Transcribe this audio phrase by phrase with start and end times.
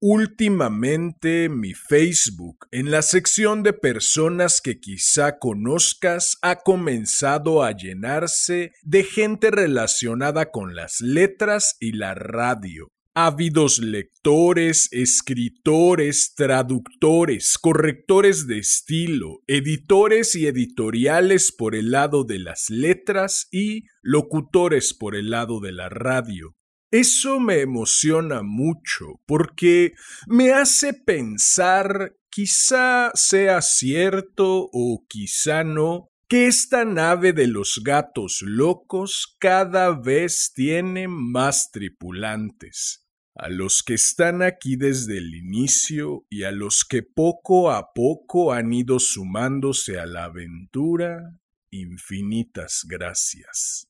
[0.00, 8.72] Últimamente mi Facebook, en la sección de personas que quizá conozcas, ha comenzado a llenarse
[8.82, 12.88] de gente relacionada con las letras y la radio.
[13.14, 22.70] Ávidos lectores, escritores, traductores, correctores de estilo, editores y editoriales por el lado de las
[22.70, 26.56] letras y locutores por el lado de la radio.
[26.94, 29.94] Eso me emociona mucho porque
[30.28, 38.42] me hace pensar, quizá sea cierto o quizá no, que esta nave de los gatos
[38.42, 43.04] locos cada vez tiene más tripulantes,
[43.34, 48.52] a los que están aquí desde el inicio y a los que poco a poco
[48.52, 51.40] han ido sumándose a la aventura,
[51.72, 53.88] infinitas gracias.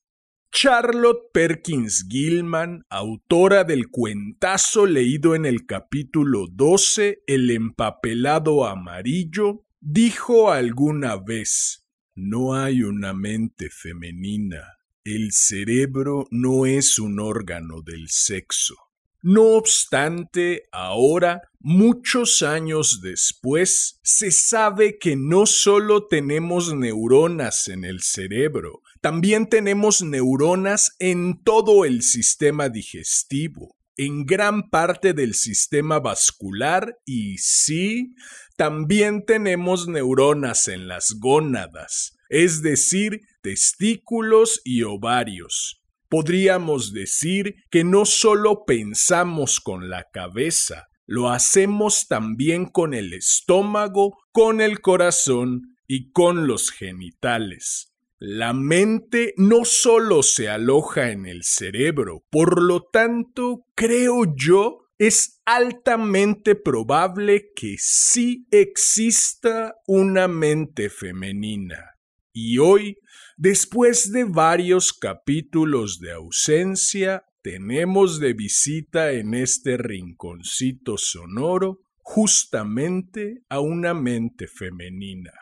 [0.56, 10.52] Charlotte Perkins Gilman, autora del cuentazo leído en el capítulo 12, El empapelado amarillo, dijo
[10.52, 18.76] alguna vez, no hay una mente femenina, el cerebro no es un órgano del sexo.
[19.22, 28.02] No obstante, ahora, muchos años después, se sabe que no solo tenemos neuronas en el
[28.02, 36.96] cerebro, también tenemos neuronas en todo el sistema digestivo, en gran parte del sistema vascular
[37.04, 38.14] y sí,
[38.56, 48.06] también tenemos neuronas en las gónadas, es decir, testículos y ovarios podríamos decir que no
[48.06, 56.12] solo pensamos con la cabeza, lo hacemos también con el estómago, con el corazón y
[56.12, 57.93] con los genitales.
[58.18, 65.40] La mente no solo se aloja en el cerebro, por lo tanto, creo yo, es
[65.44, 71.90] altamente probable que sí exista una mente femenina.
[72.32, 72.96] Y hoy
[73.36, 83.58] Después de varios capítulos de ausencia, tenemos de visita en este rinconcito sonoro justamente a
[83.58, 85.32] una mente femenina.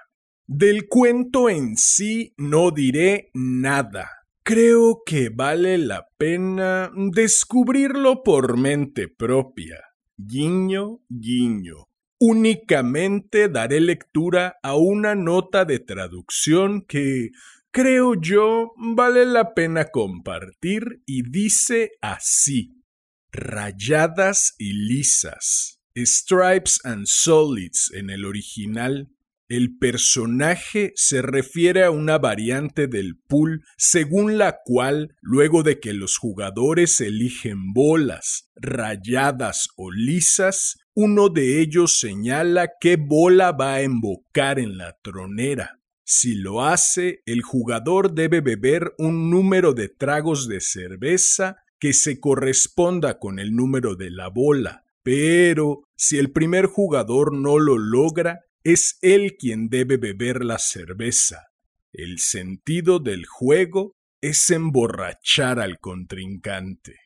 [0.54, 4.10] Del cuento en sí no diré nada.
[4.42, 9.80] Creo que vale la pena descubrirlo por mente propia.
[10.18, 11.86] Guiño, guiño.
[12.20, 17.30] Únicamente daré lectura a una nota de traducción que
[17.70, 22.84] creo yo, vale la pena compartir y dice así.
[23.32, 25.80] Rayadas y lisas.
[25.96, 29.08] Stripes and solids en el original.
[29.48, 35.92] El personaje se refiere a una variante del pool según la cual, luego de que
[35.92, 43.82] los jugadores eligen bolas, rayadas o lisas, uno de ellos señala qué bola va a
[43.82, 45.80] embocar en la tronera.
[46.04, 52.20] Si lo hace, el jugador debe beber un número de tragos de cerveza que se
[52.20, 58.40] corresponda con el número de la bola, pero si el primer jugador no lo logra,
[58.64, 61.48] es él quien debe beber la cerveza.
[61.92, 66.96] El sentido del juego es emborrachar al contrincante.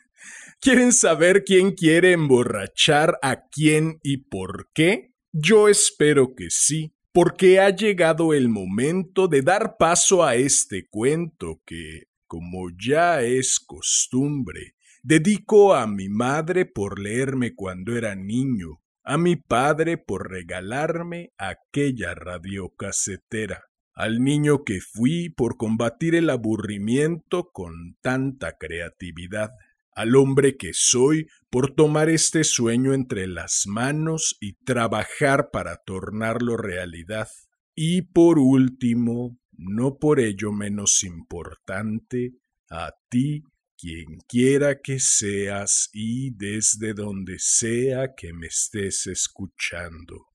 [0.60, 5.12] ¿Quieren saber quién quiere emborrachar a quién y por qué?
[5.32, 11.60] Yo espero que sí, porque ha llegado el momento de dar paso a este cuento
[11.66, 19.18] que, como ya es costumbre, dedico a mi madre por leerme cuando era niño, a
[19.18, 27.96] mi padre por regalarme aquella radiocasetera, al niño que fui por combatir el aburrimiento con
[28.00, 29.50] tanta creatividad,
[29.94, 36.56] al hombre que soy por tomar este sueño entre las manos y trabajar para tornarlo
[36.56, 37.28] realidad.
[37.76, 42.32] Y por último, no por ello menos importante,
[42.70, 43.44] a ti,
[43.84, 50.32] quien quiera que seas y desde donde sea que me estés escuchando.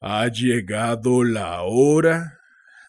[0.00, 2.40] Ha llegado la hora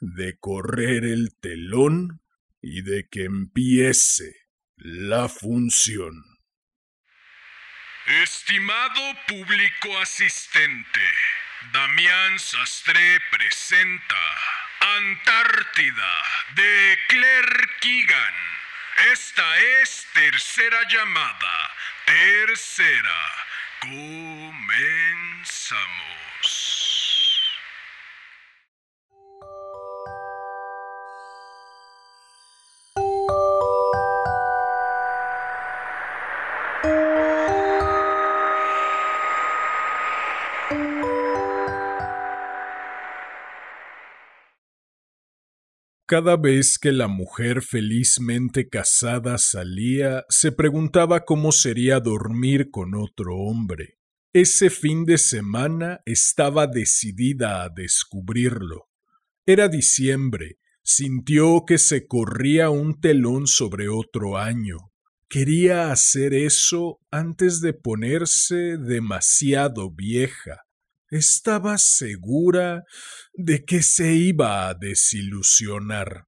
[0.01, 2.23] de correr el telón
[2.59, 4.47] y de que empiece
[4.77, 6.23] la función.
[8.23, 11.05] Estimado público asistente,
[11.71, 14.15] Damián Sastre presenta
[14.97, 16.13] Antártida,
[16.55, 18.58] de Claire Keegan.
[19.07, 21.71] Esta es tercera llamada.
[22.05, 23.31] Tercera.
[23.79, 24.59] Comenzamos.
[46.09, 53.35] Cada vez que la mujer felizmente casada salía, se preguntaba cómo sería dormir con otro
[53.35, 53.99] hombre.
[54.33, 58.87] Ese fin de semana estaba decidida a descubrirlo.
[59.45, 64.77] Era diciembre, sintió que se corría un telón sobre otro año.
[65.29, 70.63] Quería hacer eso antes de ponerse demasiado vieja.
[71.09, 72.83] Estaba segura
[73.33, 76.27] de que se iba a desilusionar.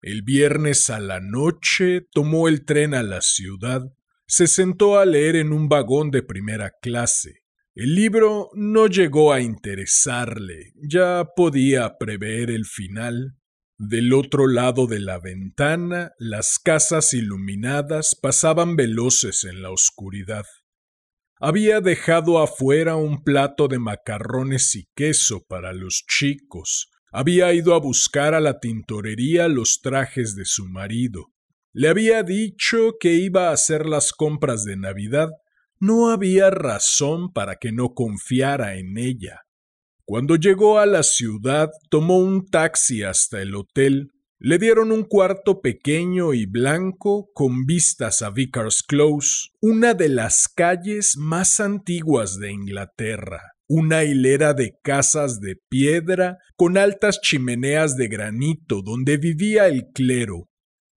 [0.00, 3.82] El viernes a la noche tomó el tren a la ciudad,
[4.26, 7.42] se sentó a leer en un vagón de primera clase.
[7.74, 13.38] El libro no llegó a interesarle, ya podía prever el final.
[13.78, 20.44] Del otro lado de la ventana, las casas iluminadas pasaban veloces en la oscuridad.
[21.44, 26.88] Había dejado afuera un plato de macarrones y queso para los chicos.
[27.10, 31.32] Había ido a buscar a la tintorería los trajes de su marido.
[31.72, 35.30] Le había dicho que iba a hacer las compras de Navidad.
[35.80, 39.40] No había razón para que no confiara en ella.
[40.04, 44.12] Cuando llegó a la ciudad, tomó un taxi hasta el hotel,
[44.44, 50.48] le dieron un cuarto pequeño y blanco con vistas a Vicar's Close, una de las
[50.48, 58.08] calles más antiguas de Inglaterra, una hilera de casas de piedra con altas chimeneas de
[58.08, 60.48] granito donde vivía el clero.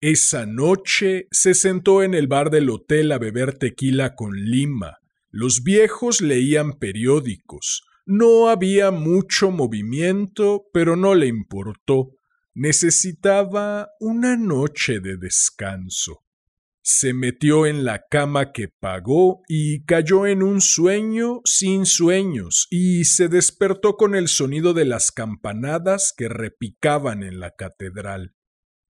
[0.00, 4.98] Esa noche se sentó en el bar del hotel a beber tequila con lima.
[5.30, 7.82] Los viejos leían periódicos.
[8.06, 12.12] No había mucho movimiento, pero no le importó
[12.54, 16.22] Necesitaba una noche de descanso.
[16.84, 23.04] Se metió en la cama que pagó y cayó en un sueño sin sueños y
[23.04, 28.34] se despertó con el sonido de las campanadas que repicaban en la catedral.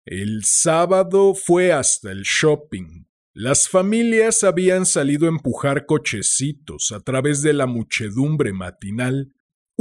[0.04, 3.04] El sábado fue hasta el shopping.
[3.32, 9.32] Las familias habían salido a empujar cochecitos a través de la muchedumbre matinal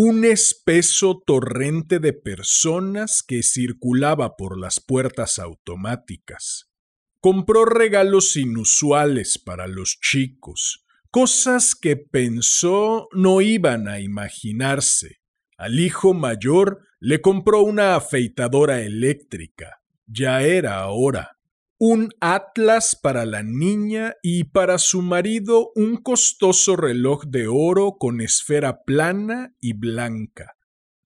[0.03, 6.71] un espeso torrente de personas que circulaba por las puertas automáticas.
[7.19, 15.21] Compró regalos inusuales para los chicos, cosas que pensó no iban a imaginarse.
[15.55, 19.83] Al hijo mayor le compró una afeitadora eléctrica.
[20.07, 21.37] Ya era hora
[21.83, 28.21] un atlas para la niña y para su marido un costoso reloj de oro con
[28.21, 30.53] esfera plana y blanca.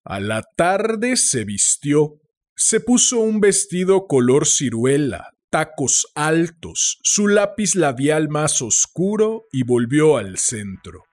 [0.04, 2.20] A la tarde se vistió,
[2.54, 10.18] se puso un vestido color ciruela, tacos altos, su lápiz labial más oscuro y volvió
[10.18, 11.04] al centro.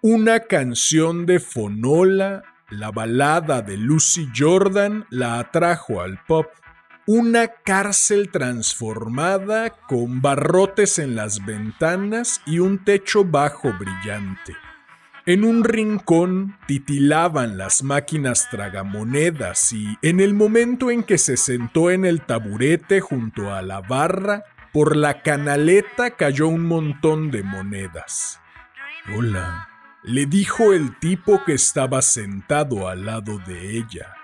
[0.00, 6.46] Una canción de Fonola, la balada de Lucy Jordan, la atrajo al pop
[7.12, 14.54] una cárcel transformada con barrotes en las ventanas y un techo bajo brillante.
[15.26, 21.90] En un rincón titilaban las máquinas tragamonedas y en el momento en que se sentó
[21.90, 28.38] en el taburete junto a la barra, por la canaleta cayó un montón de monedas.
[29.16, 29.68] Hola,
[30.04, 34.14] le dijo el tipo que estaba sentado al lado de ella.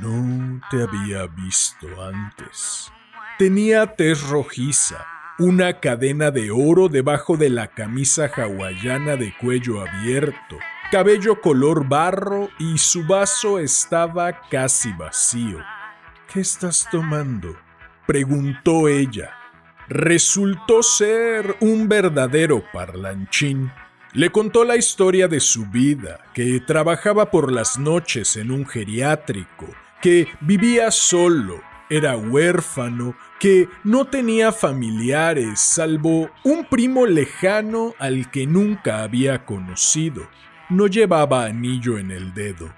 [0.00, 2.92] No te había visto antes.
[3.38, 5.06] Tenía tez rojiza,
[5.38, 10.58] una cadena de oro debajo de la camisa hawaiana de cuello abierto,
[10.90, 15.58] cabello color barro y su vaso estaba casi vacío.
[16.32, 17.56] ¿Qué estás tomando?
[18.06, 19.32] preguntó ella.
[19.88, 23.72] Resultó ser un verdadero parlanchín.
[24.12, 29.66] Le contó la historia de su vida, que trabajaba por las noches en un geriátrico
[30.00, 38.46] que vivía solo, era huérfano, que no tenía familiares salvo un primo lejano al que
[38.46, 40.28] nunca había conocido.
[40.68, 42.72] No llevaba anillo en el dedo.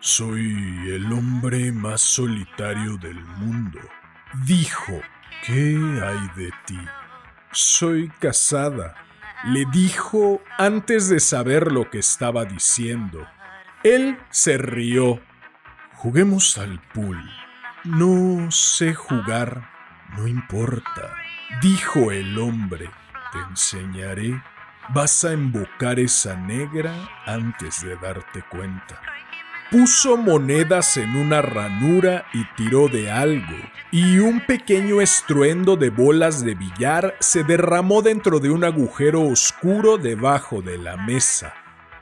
[0.00, 0.54] Soy
[0.88, 3.80] el hombre más solitario del mundo,
[4.46, 5.00] dijo.
[5.44, 6.78] ¿Qué hay de ti?
[7.52, 8.94] Soy casada,
[9.44, 13.26] le dijo antes de saber lo que estaba diciendo.
[13.84, 15.20] Él se rió
[15.98, 17.18] Juguemos al pool.
[17.82, 19.68] No sé jugar,
[20.16, 21.12] no importa,
[21.60, 22.88] dijo el hombre.
[23.32, 24.40] Te enseñaré.
[24.90, 26.94] Vas a embocar esa negra
[27.26, 29.02] antes de darte cuenta.
[29.72, 33.56] Puso monedas en una ranura y tiró de algo,
[33.90, 39.98] y un pequeño estruendo de bolas de billar se derramó dentro de un agujero oscuro
[39.98, 41.54] debajo de la mesa,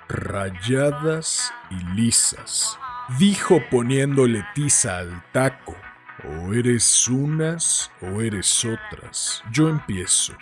[0.06, 2.78] rayadas y lisas,
[3.18, 5.76] dijo poniéndole tiza al taco.
[6.24, 9.42] O eres unas o eres otras.
[9.52, 10.34] Yo empiezo.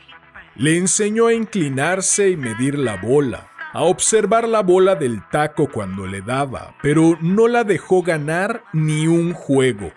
[0.56, 6.06] Le enseñó a inclinarse y medir la bola, a observar la bola del taco cuando
[6.06, 9.92] le daba, pero no la dejó ganar ni un juego.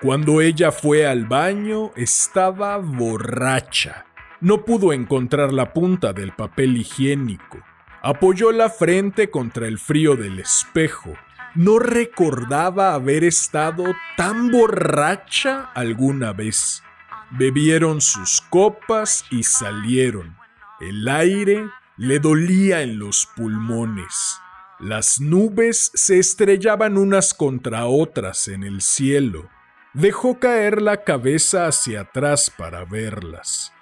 [0.00, 4.06] Cuando ella fue al baño, estaba borracha.
[4.40, 7.58] No pudo encontrar la punta del papel higiénico.
[8.00, 11.12] Apoyó la frente contra el frío del espejo.
[11.54, 13.84] No recordaba haber estado
[14.16, 16.84] tan borracha alguna vez.
[17.32, 20.36] Bebieron sus copas y salieron.
[20.80, 24.38] El aire le dolía en los pulmones.
[24.78, 29.50] Las nubes se estrellaban unas contra otras en el cielo.
[29.92, 33.72] Dejó caer la cabeza hacia atrás para verlas.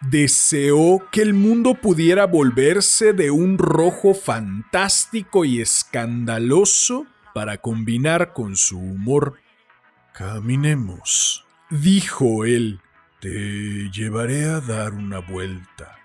[0.00, 7.06] Deseó que el mundo pudiera volverse de un rojo fantástico y escandaloso
[7.38, 9.34] para combinar con su humor.
[10.12, 12.80] Caminemos, dijo él,
[13.20, 15.98] te llevaré a dar una vuelta.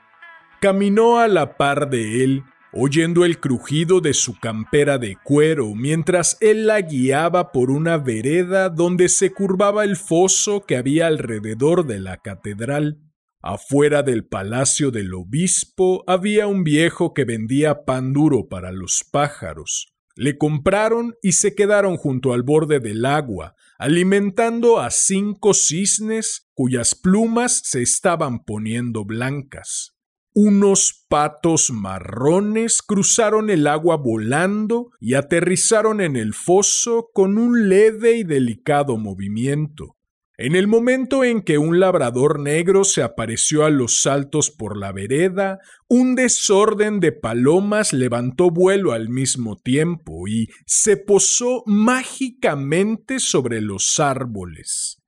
[0.61, 6.37] Caminó a la par de él, oyendo el crujido de su campera de cuero, mientras
[6.39, 11.99] él la guiaba por una vereda donde se curvaba el foso que había alrededor de
[11.99, 12.99] la catedral.
[13.41, 19.92] Afuera del palacio del obispo había un viejo que vendía pan duro para los pájaros.
[20.15, 26.93] Le compraron y se quedaron junto al borde del agua, alimentando a cinco cisnes cuyas
[26.93, 29.95] plumas se estaban poniendo blancas.
[30.35, 38.17] Unos patos marrones cruzaron el agua volando y aterrizaron en el foso con un leve
[38.17, 39.95] y delicado movimiento.
[40.37, 44.91] En el momento en que un labrador negro se apareció a los saltos por la
[44.91, 53.61] vereda, un desorden de palomas levantó vuelo al mismo tiempo y se posó mágicamente sobre
[53.61, 55.03] los árboles.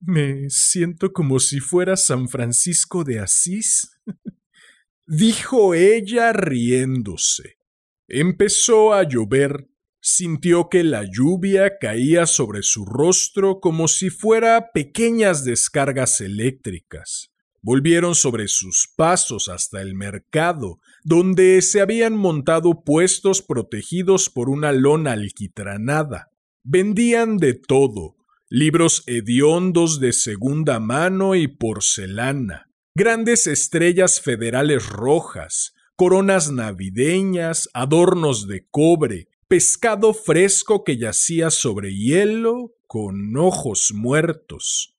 [0.00, 3.90] Me siento como si fuera San Francisco de Asís,
[5.06, 7.58] dijo ella riéndose.
[8.06, 9.66] Empezó a llover
[10.10, 17.30] Sintió que la lluvia caía sobre su rostro como si fuera pequeñas descargas eléctricas.
[17.60, 24.72] Volvieron sobre sus pasos hasta el mercado, donde se habían montado puestos protegidos por una
[24.72, 26.28] lona alquitranada.
[26.64, 28.16] Vendían de todo,
[28.48, 38.66] libros hediondos de segunda mano y porcelana, grandes estrellas federales rojas, coronas navideñas, adornos de
[38.70, 44.94] cobre, pescado fresco que yacía sobre hielo con ojos muertos.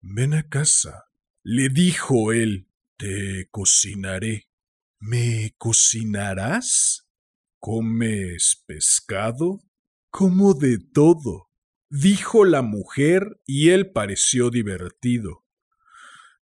[0.00, 1.04] Ven a casa,
[1.44, 4.48] le dijo él, te cocinaré.
[4.98, 7.06] ¿Me cocinarás?
[7.60, 9.60] ¿Comes pescado?
[10.10, 11.50] Como de todo,
[11.88, 15.44] dijo la mujer y él pareció divertido.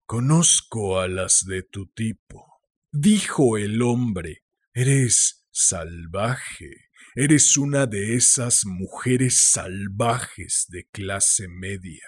[0.05, 2.59] Conozco a las de tu tipo,
[2.91, 4.43] dijo el hombre.
[4.73, 12.01] Eres salvaje, Eres una de esas mujeres salvajes de clase media.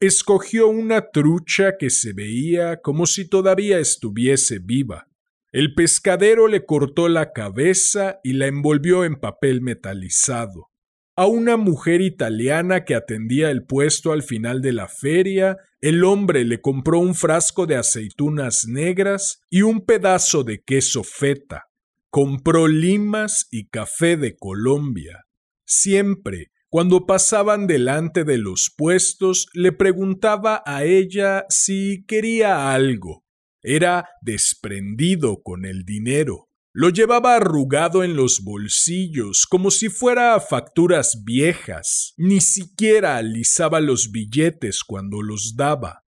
[0.00, 5.06] Escogió una trucha que se veía como si todavía estuviese viva.
[5.52, 10.70] El pescadero le cortó la cabeza y la envolvió en papel metalizado.
[11.14, 16.46] A una mujer italiana que atendía el puesto al final de la feria, el hombre
[16.46, 21.66] le compró un frasco de aceitunas negras y un pedazo de queso feta.
[22.14, 25.24] Compró limas y café de Colombia.
[25.64, 33.24] Siempre, cuando pasaban delante de los puestos, le preguntaba a ella si quería algo.
[33.62, 36.50] Era desprendido con el dinero.
[36.74, 42.12] Lo llevaba arrugado en los bolsillos, como si fuera a facturas viejas.
[42.18, 46.04] Ni siquiera alisaba los billetes cuando los daba.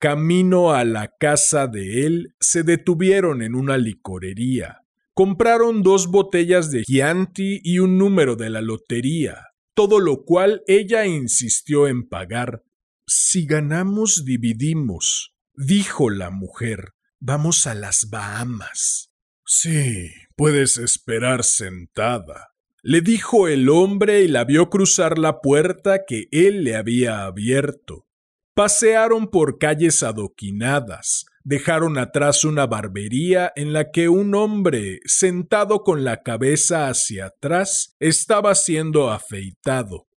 [0.00, 4.87] Camino a la casa de él, se detuvieron en una licorería.
[5.18, 11.06] Compraron dos botellas de Chianti y un número de la lotería, todo lo cual ella
[11.06, 12.62] insistió en pagar.
[13.04, 16.92] Si ganamos, dividimos, dijo la mujer.
[17.18, 19.10] Vamos a las Bahamas.
[19.44, 26.28] Sí, puedes esperar sentada, le dijo el hombre y la vio cruzar la puerta que
[26.30, 28.06] él le había abierto.
[28.54, 36.04] Pasearon por calles adoquinadas, dejaron atrás una barbería en la que un hombre, sentado con
[36.04, 40.08] la cabeza hacia atrás, estaba siendo afeitado.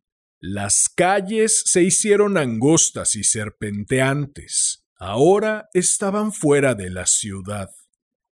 [0.42, 4.86] Las calles se hicieron angostas y serpenteantes.
[4.98, 7.70] Ahora estaban fuera de la ciudad.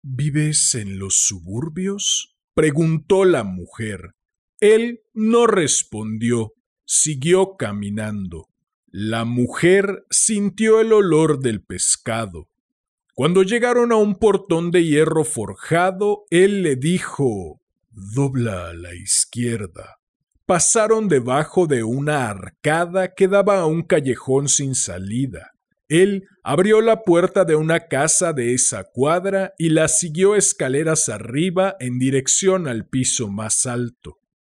[0.01, 2.37] ¿Vives en los suburbios?
[2.53, 4.15] preguntó la mujer.
[4.61, 6.53] Él no respondió,
[6.85, 8.47] siguió caminando.
[8.87, 12.47] La mujer sintió el olor del pescado.
[13.15, 20.01] Cuando llegaron a un portón de hierro forjado, él le dijo Dobla a la izquierda.
[20.45, 25.53] Pasaron debajo de una arcada que daba a un callejón sin salida.
[25.87, 31.77] Él abrió la puerta de una casa de esa cuadra y la siguió escaleras arriba
[31.79, 34.17] en dirección al piso más alto.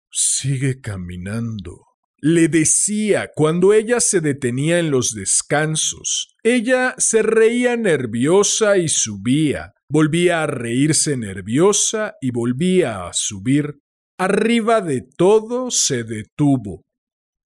[0.09, 1.84] Sigue caminando,
[2.27, 6.35] le decía cuando ella se detenía en los descansos.
[6.41, 13.77] Ella se reía nerviosa y subía, volvía a reírse nerviosa y volvía a subir.
[14.17, 16.81] Arriba de todo se detuvo.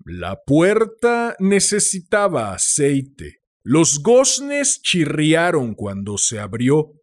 [0.05, 3.39] La puerta necesitaba aceite.
[3.61, 6.93] Los goznes chirriaron cuando se abrió.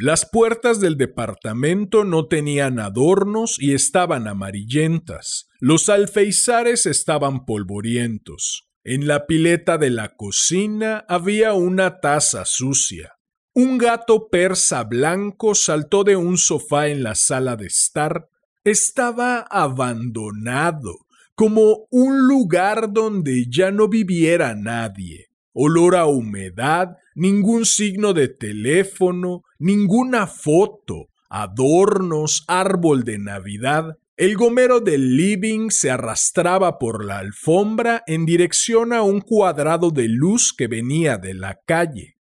[0.00, 5.48] Las puertas del departamento no tenían adornos y estaban amarillentas.
[5.58, 8.68] Los alfeizares estaban polvorientos.
[8.84, 13.14] En la pileta de la cocina había una taza sucia.
[13.54, 18.28] Un gato persa blanco saltó de un sofá en la sala de estar.
[18.62, 20.94] Estaba abandonado,
[21.34, 25.28] como un lugar donde ya no viviera nadie
[25.60, 33.98] olor a humedad, ningún signo de teléfono, ninguna foto, adornos, árbol de Navidad.
[34.16, 40.08] El gomero del living se arrastraba por la alfombra en dirección a un cuadrado de
[40.08, 42.16] luz que venía de la calle.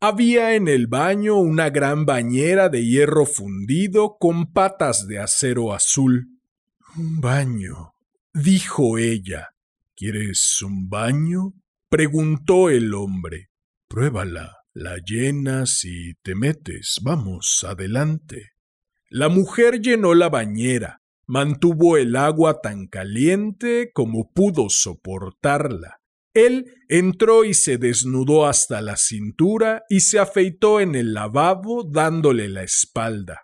[0.00, 6.28] Había en el baño una gran bañera de hierro fundido con patas de acero azul.
[6.96, 7.94] Un baño,
[8.32, 9.54] dijo ella.
[9.96, 11.54] ¿Quieres un baño?
[11.88, 13.50] preguntó el hombre.
[13.88, 16.98] Pruébala, la llenas y te metes.
[17.02, 18.50] Vamos, adelante.
[19.08, 26.00] La mujer llenó la bañera, mantuvo el agua tan caliente como pudo soportarla.
[26.34, 32.48] Él entró y se desnudó hasta la cintura y se afeitó en el lavabo dándole
[32.48, 33.42] la espalda.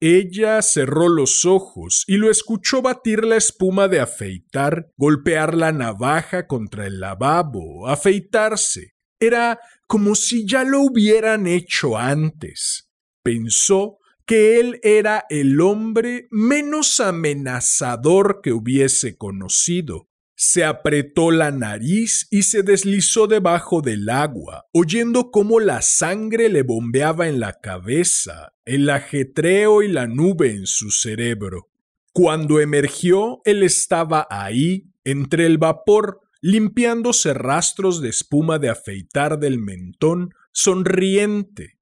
[0.00, 6.48] Ella cerró los ojos y lo escuchó batir la espuma de afeitar, golpear la navaja
[6.48, 8.94] contra el lavabo, afeitarse.
[9.20, 9.60] Era
[9.92, 12.88] como si ya lo hubieran hecho antes.
[13.22, 22.26] Pensó que él era el hombre menos amenazador que hubiese conocido se apretó la nariz
[22.30, 28.54] y se deslizó debajo del agua, oyendo cómo la sangre le bombeaba en la cabeza,
[28.64, 31.68] el ajetreo y la nube en su cerebro.
[32.12, 39.58] Cuando emergió, él estaba ahí, entre el vapor, limpiándose rastros de espuma de afeitar del
[39.58, 41.78] mentón, sonriente.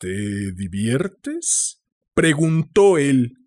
[0.00, 1.84] ¿Te diviertes?
[2.14, 3.38] preguntó él,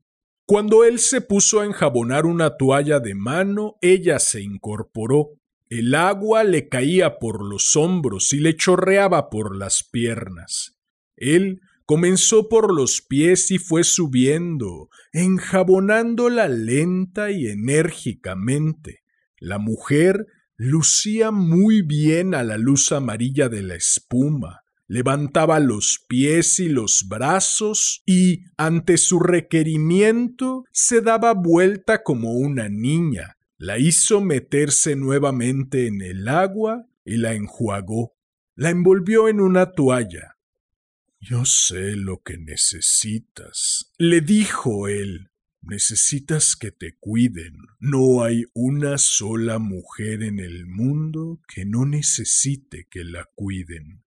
[0.52, 5.30] cuando él se puso a enjabonar una toalla de mano, ella se incorporó.
[5.69, 10.78] El agua le caía por los hombros y le chorreaba por las piernas.
[11.15, 19.04] Él comenzó por los pies y fue subiendo, enjabonándola lenta y enérgicamente.
[19.39, 20.28] La mujer
[20.63, 27.06] lucía muy bien a la luz amarilla de la espuma levantaba los pies y los
[27.08, 35.88] brazos y, ante su requerimiento, se daba vuelta como una niña, la hizo meterse nuevamente
[35.88, 38.17] en el agua y la enjuagó.
[38.56, 40.36] La envolvió en una toalla.
[41.21, 45.31] Yo sé lo que necesitas, le dijo él.
[45.62, 47.54] Necesitas que te cuiden.
[47.80, 54.04] No hay una sola mujer en el mundo que no necesite que la cuiden.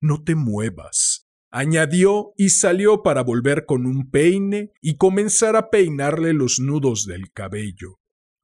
[0.00, 1.24] No te muevas.
[1.50, 7.32] añadió y salió para volver con un peine y comenzar a peinarle los nudos del
[7.32, 8.00] cabello.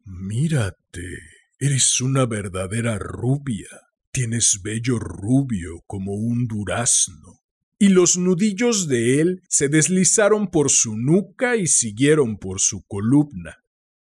[0.07, 1.18] Mírate,
[1.59, 3.68] eres una verdadera rubia.
[4.11, 7.43] Tienes vello rubio como un durazno.
[7.85, 13.59] Y los nudillos de él se deslizaron por su nuca y siguieron por su columna.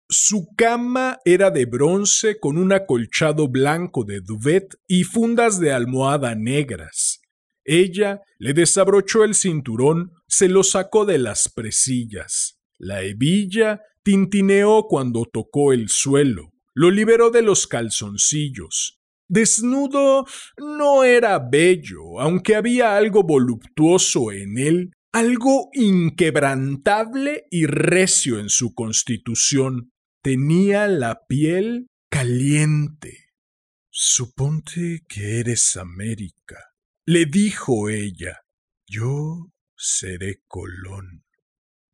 [0.08, 6.34] Su cama era de bronce con un acolchado blanco de duvet y fundas de almohada
[6.34, 7.19] negras.
[7.65, 12.62] Ella le desabrochó el cinturón, se lo sacó de las presillas.
[12.77, 18.96] La hebilla tintineó cuando tocó el suelo, lo liberó de los calzoncillos.
[19.29, 20.25] Desnudo
[20.57, 28.73] no era bello, aunque había algo voluptuoso en él, algo inquebrantable y recio en su
[28.73, 29.91] constitución.
[30.21, 33.31] Tenía la piel caliente.
[33.89, 36.73] Suponte que eres América,
[37.05, 38.41] le dijo ella.
[38.87, 41.25] Yo seré Colón.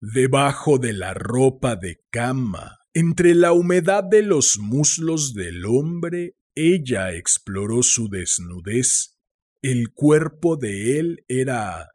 [0.02, 7.14] Debajo de la ropa de cama, entre la humedad de los muslos del hombre, ella
[7.14, 9.18] exploró su desnudez.
[9.62, 11.90] El cuerpo de él era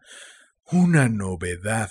[0.64, 1.90] una novedad.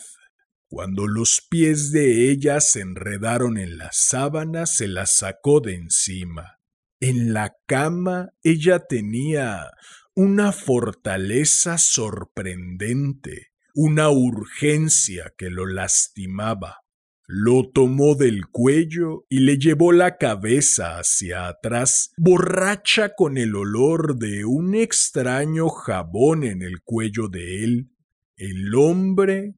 [0.69, 6.60] Cuando los pies de ella se enredaron en la sábana, se la sacó de encima.
[6.99, 9.71] En la cama ella tenía
[10.13, 16.80] una fortaleza sorprendente, una urgencia que lo lastimaba.
[17.29, 24.17] Lo tomó del cuello y le llevó la cabeza hacia atrás, borracha con el olor
[24.17, 27.91] de un extraño jabón en el cuello de él.
[28.37, 29.55] El hombre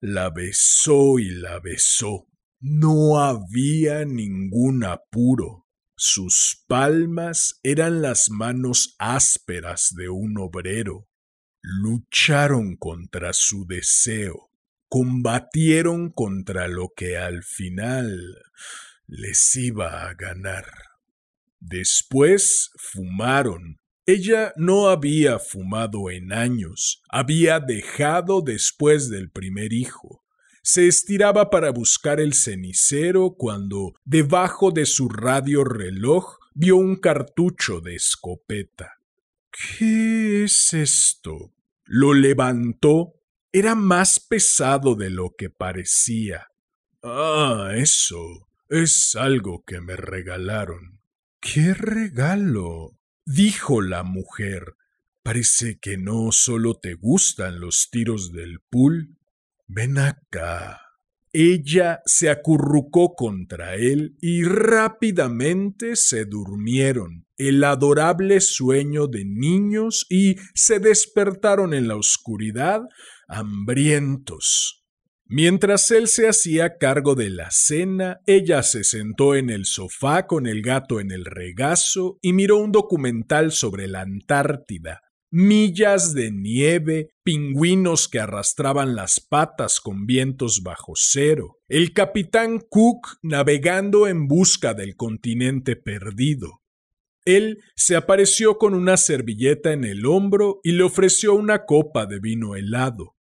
[0.00, 2.26] la besó y la besó.
[2.58, 5.68] No había ningún apuro.
[5.96, 11.06] Sus palmas eran las manos ásperas de un obrero.
[11.62, 14.50] Lucharon contra su deseo
[14.94, 18.44] combatieron contra lo que al final
[19.08, 20.66] les iba a ganar.
[21.58, 23.80] Después fumaron.
[24.06, 30.22] Ella no había fumado en años, había dejado después del primer hijo.
[30.62, 37.80] Se estiraba para buscar el cenicero cuando, debajo de su radio reloj, vio un cartucho
[37.80, 39.00] de escopeta.
[39.50, 41.52] ¿Qué es esto?
[41.84, 43.14] Lo levantó
[43.54, 46.48] era más pesado de lo que parecía.
[47.04, 50.98] Ah, eso es algo que me regalaron.
[51.40, 52.98] ¿Qué regalo?
[53.24, 54.74] dijo la mujer.
[55.22, 59.18] Parece que no solo te gustan los tiros del pool.
[59.68, 60.80] Ven acá.
[61.32, 70.36] Ella se acurrucó contra él y rápidamente se durmieron, el adorable sueño de niños, y
[70.54, 72.82] se despertaron en la oscuridad
[73.28, 74.84] hambrientos.
[75.26, 80.46] Mientras él se hacía cargo de la cena, ella se sentó en el sofá con
[80.46, 85.00] el gato en el regazo y miró un documental sobre la Antártida.
[85.30, 93.16] Millas de nieve, pingüinos que arrastraban las patas con vientos bajo cero, el capitán Cook
[93.22, 96.60] navegando en busca del continente perdido.
[97.24, 102.20] Él se apareció con una servilleta en el hombro y le ofreció una copa de
[102.20, 103.13] vino helado.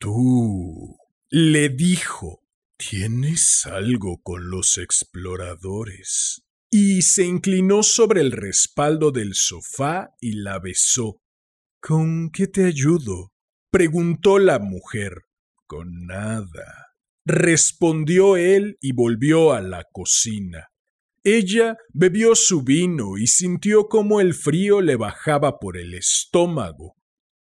[0.00, 0.96] Tú,
[1.28, 2.40] le dijo,
[2.78, 6.42] tienes algo con los exploradores.
[6.70, 11.20] Y se inclinó sobre el respaldo del sofá y la besó.
[11.82, 13.32] ¿Con qué te ayudo?
[13.70, 15.26] preguntó la mujer.
[15.66, 16.94] Con nada.
[17.26, 20.68] Respondió él y volvió a la cocina.
[21.22, 26.96] Ella bebió su vino y sintió cómo el frío le bajaba por el estómago.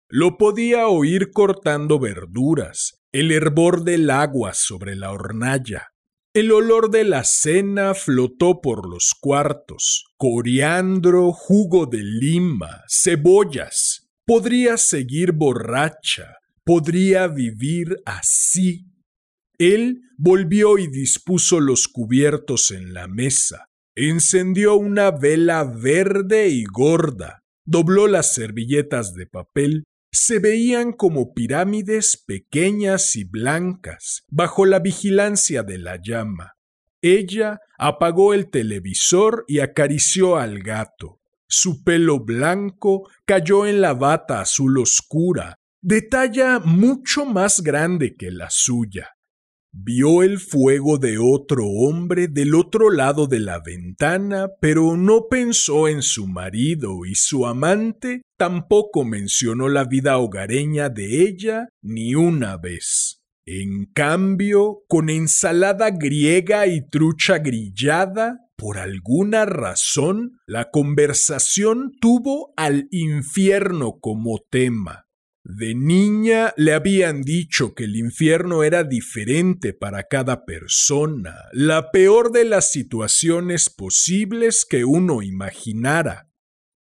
[0.09, 5.89] Lo podía oír cortando verduras, el hervor del agua sobre la hornalla.
[6.31, 10.05] El olor de la cena flotó por los cuartos.
[10.17, 14.07] Coriandro, jugo de lima, cebollas.
[14.27, 18.85] Podría seguir borracha, podría vivir así.
[19.57, 23.69] Él volvió y dispuso los cubiertos en la mesa.
[23.95, 29.83] Encendió una vela verde y gorda, dobló las servilletas de papel
[30.15, 36.54] se veían como pirámides pequeñas y blancas bajo la vigilancia de la llama.
[37.01, 41.19] Ella apagó el televisor y acarició al gato.
[41.47, 48.32] Su pelo blanco cayó en la bata azul oscura, de talla mucho más grande que
[48.32, 49.10] la suya.
[49.73, 55.89] Vio el fuego de otro hombre del otro lado de la ventana, pero no pensó
[55.89, 62.57] en su marido y su amante tampoco mencionó la vida hogareña de ella ni una
[62.57, 63.21] vez.
[63.47, 72.87] En cambio, con ensalada griega y trucha grillada, por alguna razón, la conversación tuvo al
[72.89, 75.05] infierno como tema.
[75.43, 82.31] De niña le habían dicho que el infierno era diferente para cada persona, la peor
[82.31, 86.24] de las situaciones posibles que uno imaginara.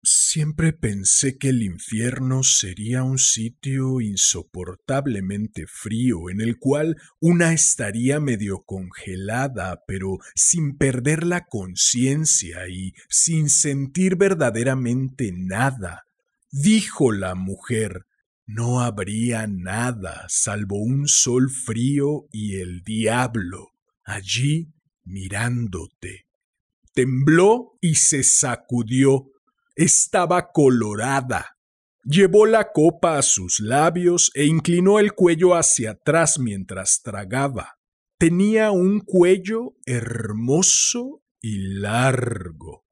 [0.04, 8.18] Siempre pensé que el infierno sería un sitio insoportablemente frío en el cual una estaría
[8.18, 16.08] medio congelada, pero sin perder la conciencia y sin sentir verdaderamente nada.
[16.50, 18.06] Dijo la mujer,
[18.44, 23.70] no habría nada salvo un sol frío y el diablo
[24.02, 24.72] allí
[25.04, 26.26] mirándote.
[26.92, 29.31] Tembló y se sacudió
[29.76, 31.56] estaba colorada.
[32.04, 37.78] Llevó la copa a sus labios e inclinó el cuello hacia atrás mientras tragaba.
[38.18, 42.84] Tenía un cuello hermoso y largo.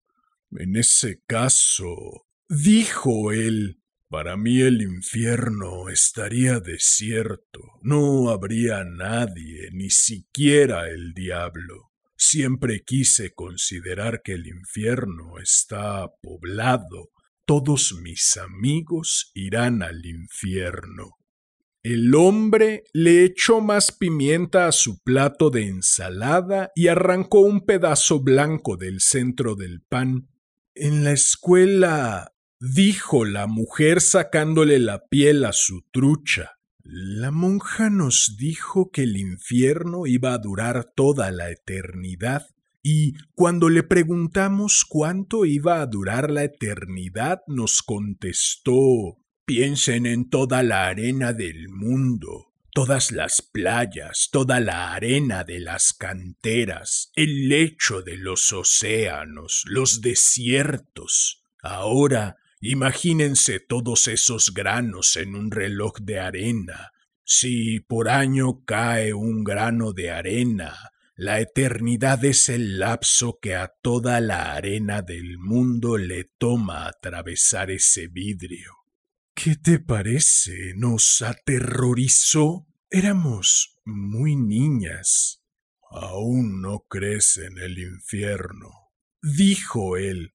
[0.52, 9.90] En ese caso, dijo él, para mí el infierno estaría desierto, no habría nadie, ni
[9.90, 11.89] siquiera el diablo.
[12.22, 17.08] Siempre quise considerar que el infierno está poblado.
[17.46, 21.16] Todos mis amigos irán al infierno.
[21.82, 28.20] El hombre le echó más pimienta a su plato de ensalada y arrancó un pedazo
[28.20, 30.28] blanco del centro del pan.
[30.74, 36.59] En la escuela, dijo la mujer sacándole la piel a su trucha.
[36.84, 42.46] La monja nos dijo que el infierno iba a durar toda la eternidad,
[42.82, 50.62] y cuando le preguntamos cuánto iba a durar la eternidad, nos contestó Piensen en toda
[50.62, 58.00] la arena del mundo, todas las playas, toda la arena de las canteras, el lecho
[58.02, 61.42] de los océanos, los desiertos.
[61.62, 66.92] Ahora Imagínense todos esos granos en un reloj de arena.
[67.24, 70.76] Si por año cae un grano de arena,
[71.14, 77.70] la eternidad es el lapso que a toda la arena del mundo le toma atravesar
[77.70, 78.74] ese vidrio.
[79.34, 80.74] ¿Qué te parece?
[80.76, 82.66] ¿Nos aterrorizó?
[82.90, 85.42] Éramos muy niñas.
[85.90, 88.70] Aún no crees en el infierno,
[89.22, 90.34] dijo él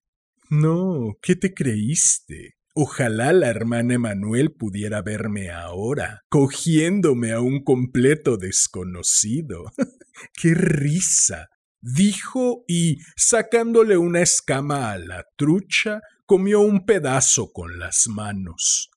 [0.50, 2.56] no, ¿qué te creíste?
[2.74, 9.64] Ojalá la hermana Emanuel pudiera verme ahora, cogiéndome a un completo desconocido.
[10.42, 11.48] ¡Qué risa!
[11.86, 18.90] dijo y, sacándole una escama a la trucha, comió un pedazo con las manos.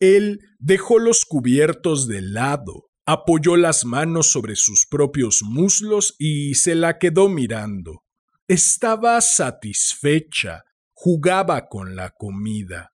[0.00, 6.74] Él dejó los cubiertos de lado, apoyó las manos sobre sus propios muslos y se
[6.74, 8.02] la quedó mirando.
[8.48, 10.64] Estaba satisfecha,
[11.04, 12.92] jugaba con la comida.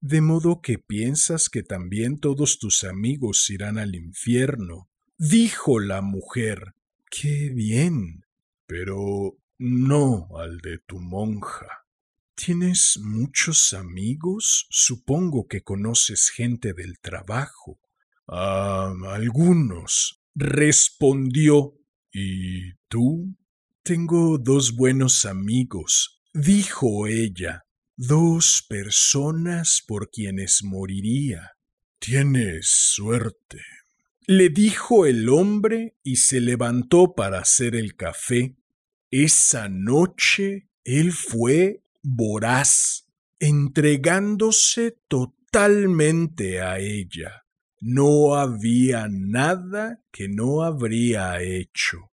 [0.00, 6.76] De modo que piensas que también todos tus amigos irán al infierno, dijo la mujer.
[7.10, 8.24] Qué bien.
[8.68, 11.66] Pero no al de tu monja.
[12.36, 14.68] ¿Tienes muchos amigos?
[14.70, 17.80] Supongo que conoces gente del trabajo.
[18.28, 21.74] Ah, algunos, respondió.
[22.12, 23.34] ¿Y tú?
[23.82, 27.64] Tengo dos buenos amigos, dijo ella,
[27.96, 31.52] dos personas por quienes moriría.
[31.98, 33.60] Tienes suerte.
[34.26, 38.56] Le dijo el hombre y se levantó para hacer el café.
[39.10, 43.06] Esa noche él fue voraz,
[43.40, 47.44] entregándose totalmente a ella.
[47.80, 52.12] No había nada que no habría hecho.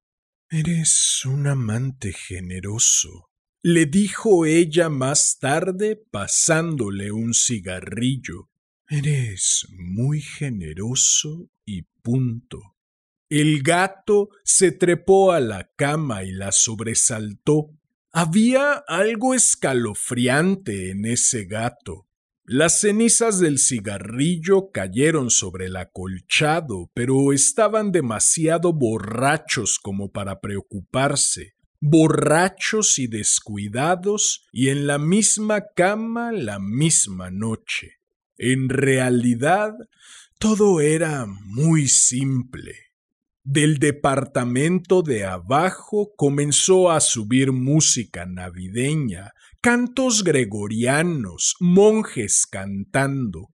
[0.50, 3.30] Eres un amante generoso,
[3.66, 8.50] le dijo ella más tarde pasándole un cigarrillo.
[8.90, 12.60] Eres muy generoso y punto.
[13.30, 17.70] El gato se trepó a la cama y la sobresaltó.
[18.12, 22.10] Había algo escalofriante en ese gato.
[22.44, 31.53] Las cenizas del cigarrillo cayeron sobre el acolchado, pero estaban demasiado borrachos como para preocuparse
[31.86, 37.98] borrachos y descuidados y en la misma cama la misma noche.
[38.38, 39.74] En realidad,
[40.40, 42.74] todo era muy simple.
[43.44, 53.50] Del departamento de abajo comenzó a subir música navideña, cantos gregorianos, monjes cantando.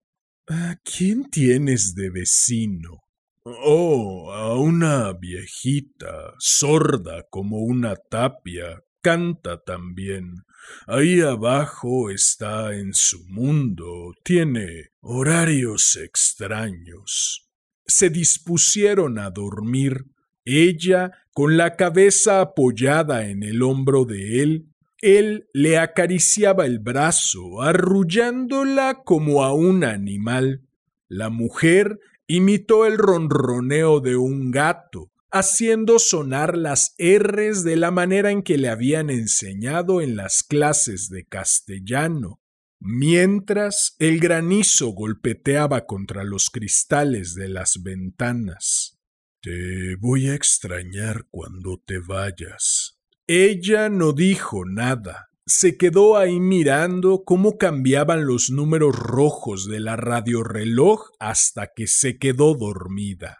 [0.47, 3.08] ¿A quién tienes de vecino?
[3.57, 10.43] Oh, a una viejita, sorda como una tapia, canta también.
[10.85, 17.49] Ahí abajo está en su mundo, tiene horarios extraños.
[17.87, 20.05] Se dispusieron a dormir,
[20.45, 24.67] ella con la cabeza apoyada en el hombro de él,
[25.01, 30.67] Él le acariciaba el brazo, arrullándola como a un animal.
[31.07, 31.97] La mujer
[32.29, 38.59] imitó el ronroneo de un gato, haciendo sonar las R's de la manera en que
[38.59, 42.39] le habían enseñado en las clases de castellano,
[42.79, 48.99] mientras el granizo golpeteaba contra los cristales de las ventanas.
[49.41, 52.99] Te voy a extrañar cuando te vayas.
[53.25, 55.28] Ella no dijo nada.
[55.51, 62.19] Se quedó ahí mirando cómo cambiaban los números rojos de la radiorreloj hasta que se
[62.19, 63.39] quedó dormida.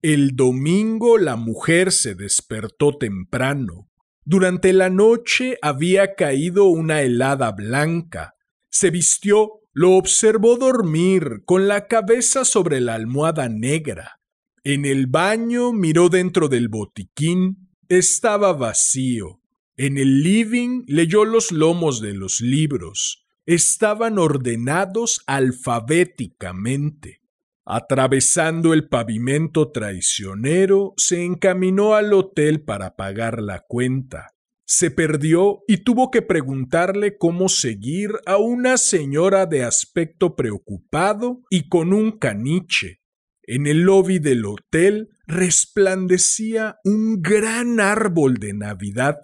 [0.00, 3.88] El domingo la mujer se despertó temprano.
[4.24, 8.34] Durante la noche había caído una helada blanca.
[8.70, 14.20] Se vistió, lo observó dormir con la cabeza sobre la almohada negra.
[14.62, 17.70] En el baño miró dentro del botiquín.
[17.88, 19.40] Estaba vacío.
[19.76, 23.26] En el living leyó los lomos de los libros.
[23.44, 27.20] Estaban ordenados alfabéticamente.
[27.66, 34.34] Atravesando el pavimento traicionero, se encaminó al hotel para pagar la cuenta.
[34.66, 41.68] Se perdió y tuvo que preguntarle cómo seguir a una señora de aspecto preocupado y
[41.68, 43.00] con un caniche.
[43.42, 49.16] En el lobby del hotel resplandecía un gran árbol de Navidad.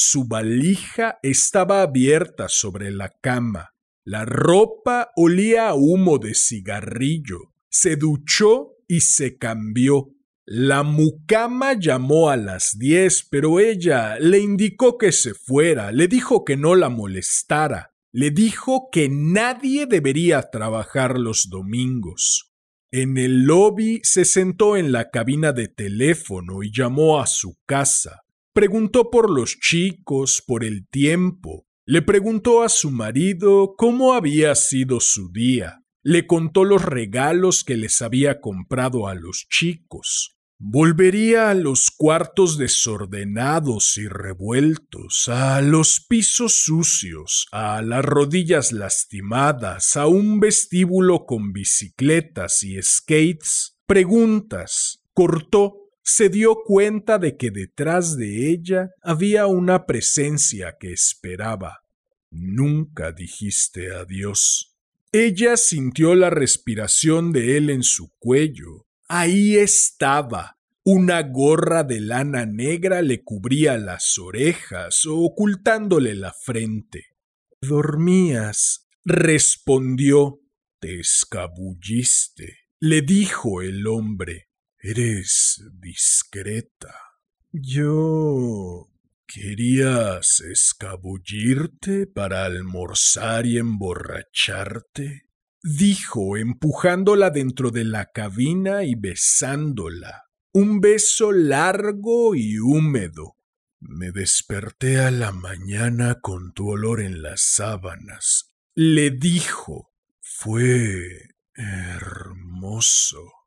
[0.00, 3.74] Su valija estaba abierta sobre la cama.
[4.04, 7.52] La ropa olía a humo de cigarrillo.
[7.68, 10.10] Se duchó y se cambió.
[10.46, 16.44] La mucama llamó a las diez, pero ella le indicó que se fuera, le dijo
[16.44, 22.52] que no la molestara, le dijo que nadie debería trabajar los domingos.
[22.92, 28.22] En el lobby se sentó en la cabina de teléfono y llamó a su casa.
[28.58, 31.68] Preguntó por los chicos, por el tiempo.
[31.86, 35.84] Le preguntó a su marido cómo había sido su día.
[36.02, 40.40] Le contó los regalos que les había comprado a los chicos.
[40.58, 49.94] Volvería a los cuartos desordenados y revueltos, a los pisos sucios, a las rodillas lastimadas,
[49.94, 53.76] a un vestíbulo con bicicletas y skates.
[53.86, 55.04] Preguntas.
[55.14, 55.87] Cortó.
[56.10, 61.80] Se dio cuenta de que detrás de ella había una presencia que esperaba.
[62.30, 64.74] Nunca dijiste adiós.
[65.12, 70.58] Ella sintió la respiración de él en su cuello, Ahí estaba.
[70.84, 77.16] Una gorra de lana negra le cubría las orejas, ocultándole la frente.
[77.60, 80.40] Dormías, respondió.
[80.78, 84.47] Te escabulliste, le dijo el hombre.
[84.90, 86.94] Eres discreta.
[87.52, 88.88] Yo.
[89.26, 95.24] ¿Querías escabullirte para almorzar y emborracharte?
[95.62, 100.22] dijo empujándola dentro de la cabina y besándola.
[100.54, 103.36] Un beso largo y húmedo.
[103.80, 108.54] Me desperté a la mañana con tu olor en las sábanas.
[108.74, 109.92] Le dijo.
[110.22, 113.37] Fue hermoso.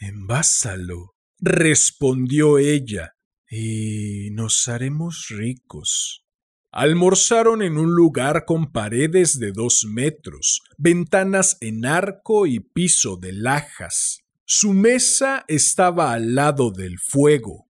[0.00, 3.14] Envásalo, respondió ella,
[3.48, 6.24] y nos haremos ricos.
[6.72, 13.32] Almorzaron en un lugar con paredes de dos metros, ventanas en arco y piso de
[13.32, 14.24] lajas.
[14.44, 17.68] Su mesa estaba al lado del fuego.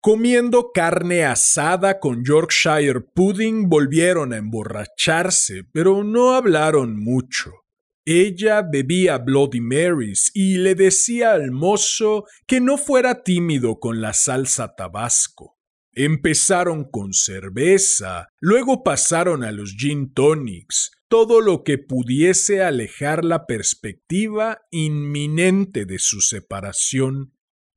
[0.00, 7.63] Comiendo carne asada con Yorkshire pudding volvieron a emborracharse, pero no hablaron mucho.
[8.06, 14.12] Ella bebía Bloody Marys y le decía al mozo que no fuera tímido con la
[14.12, 15.58] salsa tabasco.
[15.92, 23.46] Empezaron con cerveza, luego pasaron a los gin tonics, todo lo que pudiese alejar la
[23.46, 27.32] perspectiva inminente de su separación.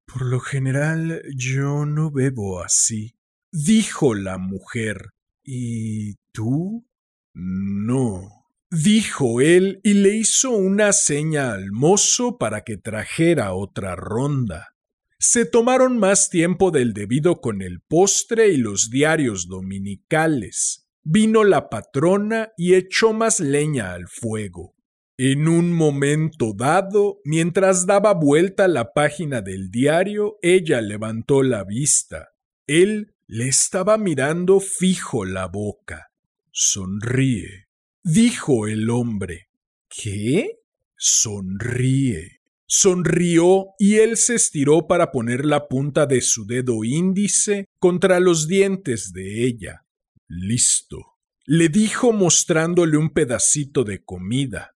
[0.06, 3.16] Por lo general yo no bebo así,
[3.52, 5.14] dijo la mujer.
[5.44, 6.86] ¿Y tú?
[7.34, 8.37] No,
[8.70, 14.74] dijo él y le hizo una seña al mozo para que trajera otra ronda.
[15.20, 20.88] Se tomaron más tiempo del debido con el postre y los diarios dominicales.
[21.04, 24.76] Vino la patrona y echó más leña al fuego.
[25.18, 32.30] En un momento dado, mientras daba vuelta la página del diario, ella levantó la vista.
[32.68, 36.12] Él le estaba mirando fijo la boca.
[36.52, 37.67] Sonríe,
[38.08, 39.50] dijo el hombre.
[39.90, 40.60] ¿Qué?
[40.96, 42.42] Sonríe.
[42.66, 48.48] Sonrió y él se estiró para poner la punta de su dedo índice contra los
[48.48, 49.86] dientes de ella.
[50.28, 54.76] Listo, le dijo mostrándole un pedacito de comida.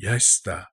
[0.00, 0.72] Ya está.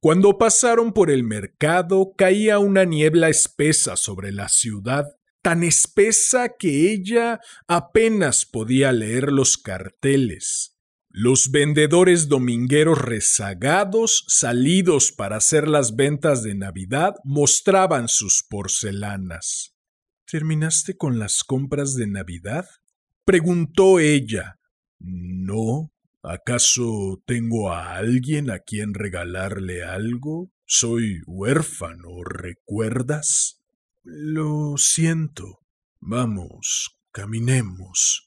[0.00, 5.06] Cuando pasaron por el mercado caía una niebla espesa sobre la ciudad,
[5.42, 10.75] tan espesa que ella apenas podía leer los carteles.
[11.18, 19.74] Los vendedores domingueros rezagados, salidos para hacer las ventas de Navidad, mostraban sus porcelanas.
[20.30, 22.66] ¿Terminaste con las compras de Navidad?
[23.24, 24.58] preguntó ella.
[24.98, 25.90] No.
[26.22, 30.50] ¿Acaso tengo a alguien a quien regalarle algo?
[30.66, 33.62] Soy huérfano, ¿recuerdas?
[34.02, 35.60] Lo siento.
[35.98, 38.25] Vamos, caminemos.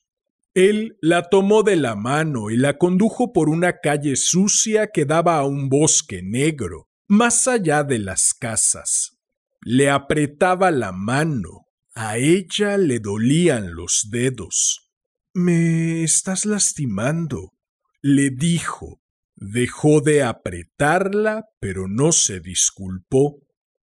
[0.59, 5.37] Él la tomó de la mano y la condujo por una calle sucia que daba
[5.37, 9.17] a un bosque negro, más allá de las casas.
[9.61, 14.91] Le apretaba la mano, a ella le dolían los dedos.
[15.33, 17.53] Me estás lastimando,
[18.01, 19.01] le dijo.
[19.37, 23.37] Dejó de apretarla, pero no se disculpó.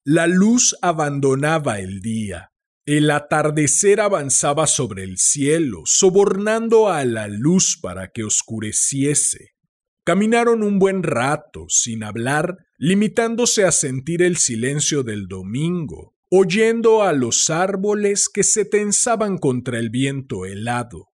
[0.05, 2.53] La luz abandonaba el día.
[2.87, 9.55] El atardecer avanzaba sobre el cielo, sobornando a la luz para que oscureciese.
[10.05, 17.13] Caminaron un buen rato, sin hablar, limitándose a sentir el silencio del domingo, oyendo a
[17.13, 21.09] los árboles que se tensaban contra el viento helado.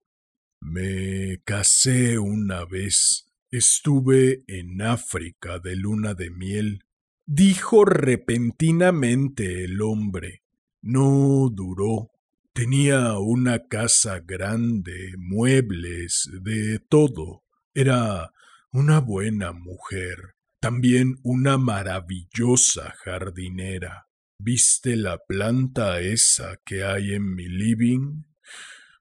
[0.61, 3.33] Me casé una vez.
[3.51, 6.85] Estuve en África de luna de miel,
[7.25, 10.42] dijo repentinamente el hombre.
[10.83, 12.11] No duró.
[12.53, 17.45] Tenía una casa grande, muebles, de todo.
[17.73, 18.33] Era
[18.73, 24.09] una buena mujer, también una maravillosa jardinera.
[24.39, 28.25] ¿Viste la planta esa que hay en mi living?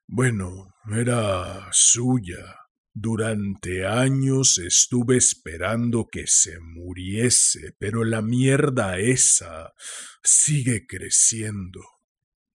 [0.06, 2.61] Bueno, era suya.
[2.94, 9.72] Durante años estuve esperando que se muriese, pero la mierda esa
[10.22, 11.80] sigue creciendo.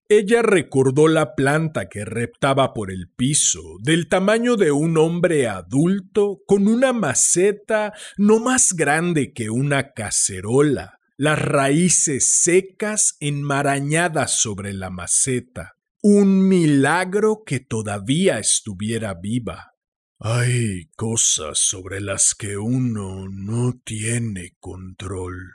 [0.09, 6.39] Ella recordó la planta que reptaba por el piso, del tamaño de un hombre adulto,
[6.45, 14.91] con una maceta no más grande que una cacerola, las raíces secas enmarañadas sobre la
[14.91, 15.75] maceta.
[16.01, 19.73] Un milagro que todavía estuviera viva.
[20.19, 25.53] Hay cosas sobre las que uno no tiene control,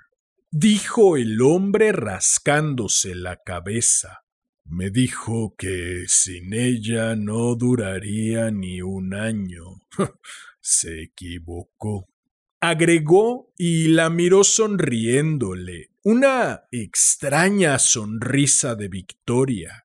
[0.51, 4.21] dijo el hombre rascándose la cabeza.
[4.65, 9.81] Me dijo que sin ella no duraría ni un año.
[10.61, 12.13] Se equivocó
[12.63, 19.82] agregó y la miró sonriéndole, una extraña sonrisa de victoria.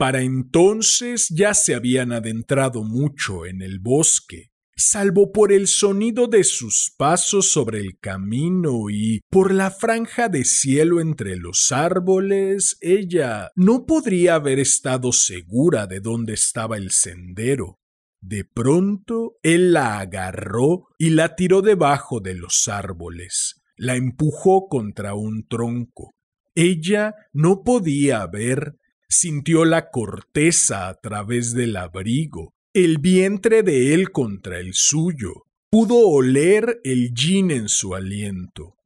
[0.00, 6.42] Para entonces ya se habían adentrado mucho en el bosque, salvo por el sonido de
[6.42, 13.50] sus pasos sobre el camino y por la franja de cielo entre los árboles, ella
[13.56, 17.76] no podría haber estado segura de dónde estaba el sendero.
[18.22, 25.12] De pronto él la agarró y la tiró debajo de los árboles, la empujó contra
[25.12, 26.14] un tronco.
[26.54, 28.76] Ella no podía ver,
[29.10, 36.08] sintió la corteza a través del abrigo, el vientre de él contra el suyo, pudo
[36.08, 38.76] oler el gin en su aliento.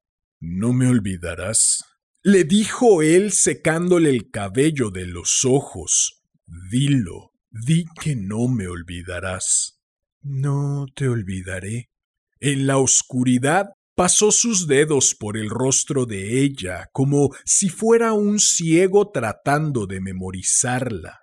[0.41, 1.85] No me olvidarás,
[2.23, 6.23] le dijo él secándole el cabello de los ojos.
[6.71, 7.33] Dilo.
[7.51, 9.79] Di que no me olvidarás.
[10.23, 11.91] No te olvidaré.
[12.41, 18.39] En la oscuridad pasó sus dedos por el rostro de ella, como si fuera un
[18.39, 21.21] ciego tratando de memorizarla.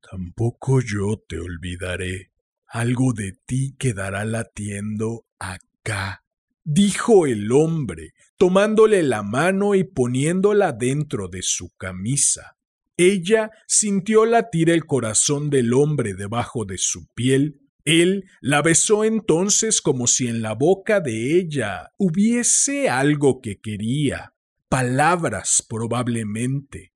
[0.00, 2.30] Tampoco yo te olvidaré.
[2.66, 6.24] Algo de ti quedará latiendo acá,
[6.62, 12.56] dijo el hombre, tomándole la mano y poniéndola dentro de su camisa.
[12.96, 17.60] Ella sintió latir el corazón del hombre debajo de su piel.
[17.90, 24.32] Él la besó entonces como si en la boca de ella hubiese algo que quería,
[24.68, 26.92] palabras probablemente.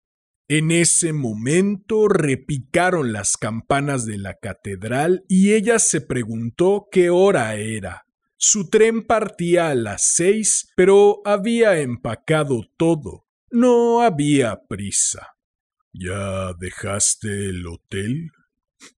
[0.46, 7.56] En ese momento repicaron las campanas de la catedral y ella se preguntó qué hora
[7.56, 8.06] era.
[8.36, 13.26] Su tren partía a las seis, pero había empacado todo.
[13.50, 15.34] No había prisa.
[15.92, 18.30] ¿Ya dejaste el hotel?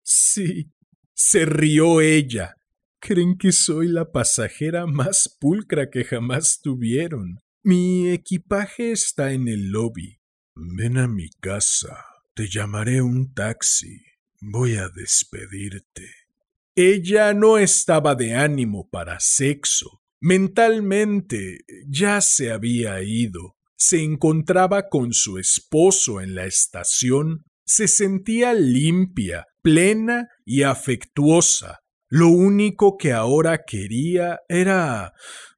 [0.02, 0.74] Sí,
[1.16, 2.58] se rió ella.
[3.00, 7.40] Creen que soy la pasajera más pulcra que jamás tuvieron.
[7.64, 10.20] Mi equipaje está en el lobby.
[10.56, 12.06] Ven a mi casa.
[12.34, 14.02] Te llamaré un taxi.
[14.42, 16.10] Voy a despedirte.
[16.76, 20.02] Ella no estaba de ánimo para sexo.
[20.20, 23.56] Mentalmente ya se había ido.
[23.78, 27.46] Se encontraba con su esposo en la estación.
[27.66, 31.80] Se sentía limpia, plena y afectuosa.
[32.08, 35.14] Lo único que ahora quería era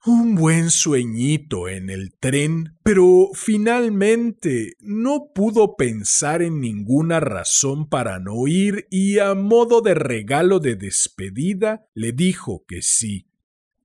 [0.06, 8.18] un buen sueñito en el tren, pero finalmente no pudo pensar en ninguna razón para
[8.20, 13.28] no ir y a modo de regalo de despedida le dijo que sí.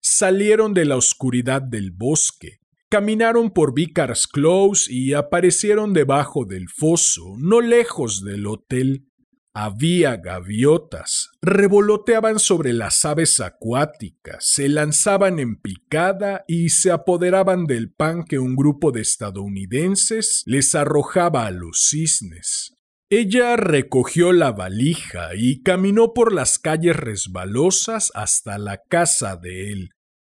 [0.00, 7.34] Salieron de la oscuridad del bosque, caminaron por Vicar's Close y aparecieron debajo del foso,
[7.38, 9.08] no lejos del hotel.
[9.55, 17.92] Había gaviotas, revoloteaban sobre las aves acuáticas, se lanzaban en picada y se apoderaban del
[17.92, 22.74] pan que un grupo de estadounidenses les arrojaba a los cisnes.
[23.11, 29.90] Ella recogió la valija y caminó por las calles resbalosas hasta la casa de él.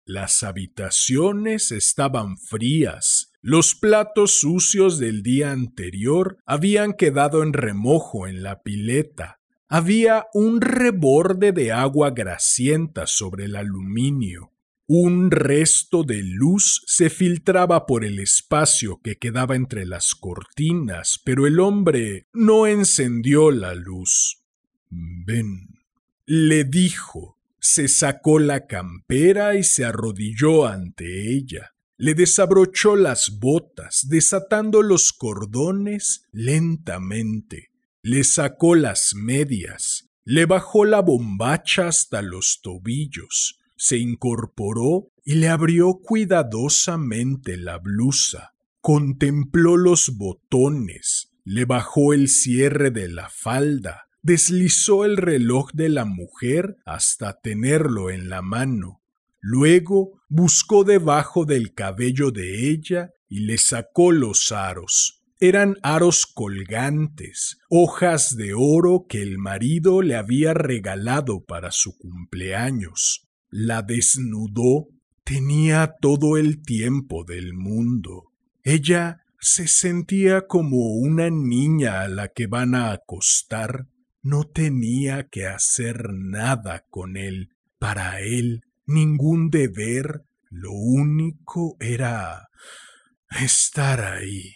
[0.05, 3.31] Las habitaciones estaban frías.
[3.41, 9.39] Los platos sucios del día anterior habían quedado en remojo en la pileta.
[9.69, 14.51] Había un reborde de agua grasienta sobre el aluminio.
[14.87, 21.47] Un resto de luz se filtraba por el espacio que quedaba entre las cortinas, pero
[21.47, 24.43] el hombre no encendió la luz.
[24.89, 25.79] Ven,
[26.25, 27.32] le dijo,
[27.63, 31.71] se sacó la campera y se arrodilló ante ella.
[31.97, 37.69] Le desabrochó las botas, desatando los cordones lentamente.
[38.01, 45.47] Le sacó las medias, le bajó la bombacha hasta los tobillos, se incorporó y le
[45.47, 48.55] abrió cuidadosamente la blusa.
[48.81, 56.05] Contempló los botones, le bajó el cierre de la falda, deslizó el reloj de la
[56.05, 59.01] mujer hasta tenerlo en la mano.
[59.41, 65.21] Luego buscó debajo del cabello de ella y le sacó los aros.
[65.39, 73.27] Eran aros colgantes, hojas de oro que el marido le había regalado para su cumpleaños.
[73.49, 74.87] La desnudó.
[75.25, 78.31] Tenía todo el tiempo del mundo.
[78.63, 83.87] Ella se sentía como una niña a la que van a acostar
[84.23, 87.49] no tenía que hacer nada con él.
[87.77, 92.47] Para él, ningún deber, lo único era
[93.29, 94.55] estar ahí.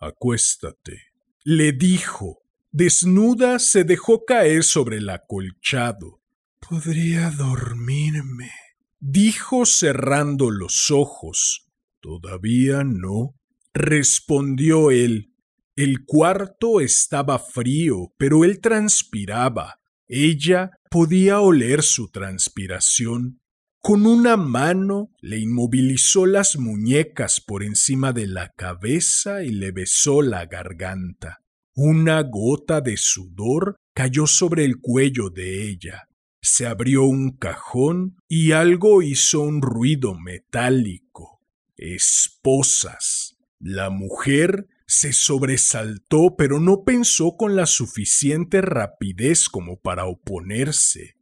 [0.00, 1.12] Acuéstate,
[1.44, 2.42] le dijo.
[2.72, 6.20] Desnuda se dejó caer sobre el acolchado.
[6.58, 8.50] Podría dormirme,
[8.98, 11.68] dijo cerrando los ojos.
[12.00, 13.34] Todavía no,
[13.72, 15.32] respondió él.
[15.76, 19.78] El cuarto estaba frío, pero él transpiraba.
[20.08, 23.42] Ella podía oler su transpiración.
[23.82, 30.22] Con una mano le inmovilizó las muñecas por encima de la cabeza y le besó
[30.22, 31.42] la garganta.
[31.74, 36.08] Una gota de sudor cayó sobre el cuello de ella.
[36.40, 41.42] Se abrió un cajón y algo hizo un ruido metálico.
[41.76, 43.36] Esposas.
[43.58, 51.16] La mujer se sobresaltó, pero no pensó con la suficiente rapidez como para oponerse.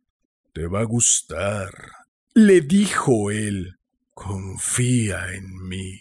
[0.53, 1.73] Te va a gustar,
[2.35, 3.77] le dijo él.
[4.13, 6.01] Confía en mí.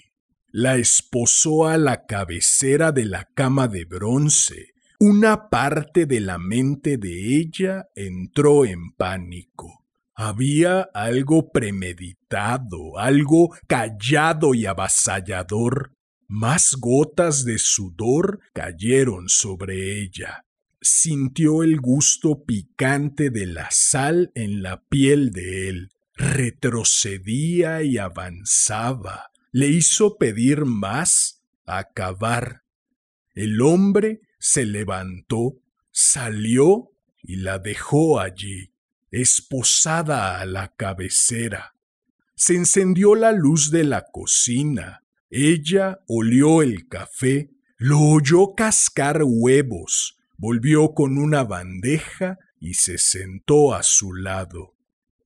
[0.52, 4.74] La esposó a la cabecera de la cama de bronce.
[5.00, 9.84] Una parte de la mente de ella entró en pánico.
[10.14, 15.93] Había algo premeditado, algo callado y avasallador
[16.34, 20.46] más gotas de sudor cayeron sobre ella.
[20.82, 25.92] Sintió el gusto picante de la sal en la piel de él.
[26.16, 29.30] Retrocedía y avanzaba.
[29.52, 32.64] Le hizo pedir más, acabar.
[33.36, 35.62] El hombre se levantó,
[35.92, 38.72] salió y la dejó allí,
[39.12, 41.76] esposada a la cabecera.
[42.34, 45.03] Se encendió la luz de la cocina.
[45.36, 53.74] Ella olió el café, lo oyó cascar huevos, volvió con una bandeja y se sentó
[53.74, 54.76] a su lado.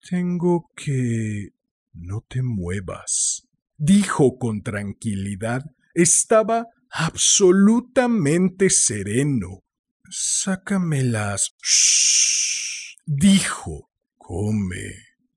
[0.10, 1.50] Tengo que...
[1.92, 5.66] No te muevas, dijo con tranquilidad.
[5.94, 9.66] Estaba absolutamente sereno.
[10.10, 11.54] Sácamelas.
[11.62, 13.90] Shh, dijo.
[14.18, 14.94] Come,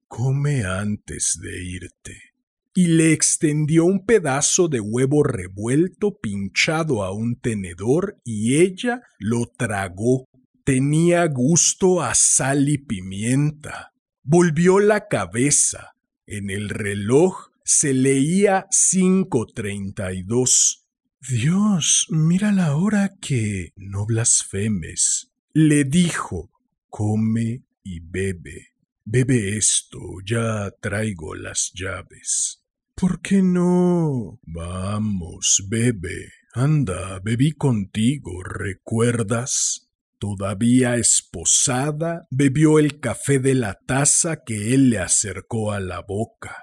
[0.07, 2.30] come antes de irte
[2.75, 9.47] y le extendió un pedazo de huevo revuelto pinchado a un tenedor y ella lo
[9.47, 10.25] tragó.
[10.65, 13.93] tenía gusto a sal y pimienta.
[14.23, 15.97] Volvió la cabeza.
[16.27, 20.85] En el reloj se leía 5.32.
[21.29, 25.33] Dios, mira la hora que no blasfemes.
[25.53, 26.53] Le dijo,
[26.89, 28.69] come y bebe.
[29.05, 32.60] Bebe esto, ya traigo las llaves.
[33.01, 34.41] ¿Por qué no?
[34.43, 36.33] Vamos, bebe.
[36.53, 39.91] Anda, bebí contigo, ¿recuerdas?
[40.19, 46.55] Todavía esposada, bebió el café de la taza que él le acercó a la boca.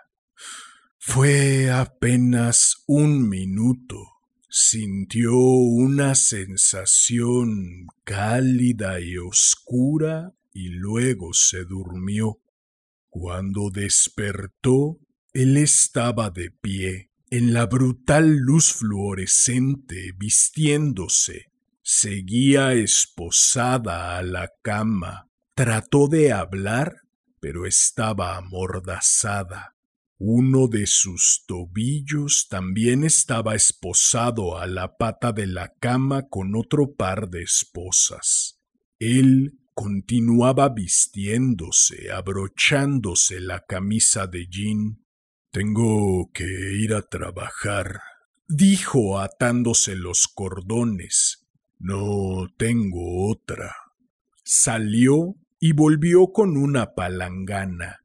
[0.99, 3.97] Fue apenas un minuto.
[4.47, 12.41] Sintió una sensación cálida y oscura y luego se durmió.
[13.09, 14.99] Cuando despertó,
[15.41, 21.51] él estaba de pie, en la brutal luz fluorescente, vistiéndose,
[21.89, 25.29] Seguía esposada a la cama.
[25.55, 26.97] Trató de hablar,
[27.39, 29.77] pero estaba amordazada.
[30.17, 36.95] Uno de sus tobillos también estaba esposado a la pata de la cama con otro
[36.95, 38.59] par de esposas.
[38.99, 45.06] Él continuaba vistiéndose, abrochándose la camisa de jean.
[45.57, 48.01] Tengo que ir a trabajar,
[48.47, 51.47] dijo atándose los cordones.
[51.79, 53.75] No tengo otra.
[54.43, 58.01] Salió y volvió con una palangana.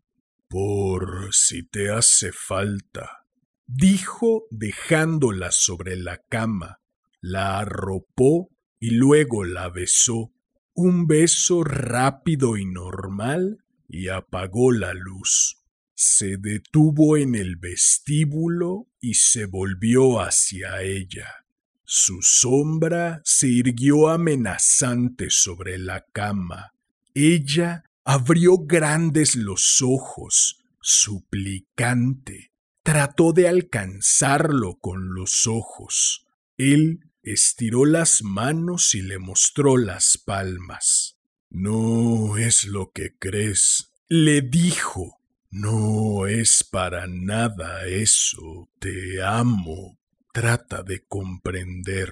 [0.49, 3.27] Por si te hace falta,
[3.67, 6.81] dijo dejándola sobre la cama.
[7.21, 8.49] La arropó
[8.81, 10.33] y luego la besó.
[10.73, 15.62] Un beso rápido y normal y apagó la luz.
[16.05, 21.45] Se detuvo en el vestíbulo y se volvió hacia ella.
[21.85, 26.75] Su sombra se irguió amenazante sobre la cama.
[27.15, 32.51] Ella abrió grandes los ojos, suplicante.
[32.83, 36.27] Trató de alcanzarlo con los ojos.
[36.59, 41.17] Él estiró las manos y le mostró las palmas.
[41.49, 45.22] No es lo que crees, le dijo.
[45.53, 48.71] No es para nada eso.
[48.79, 49.99] Te amo.
[50.33, 52.11] Trata de comprender.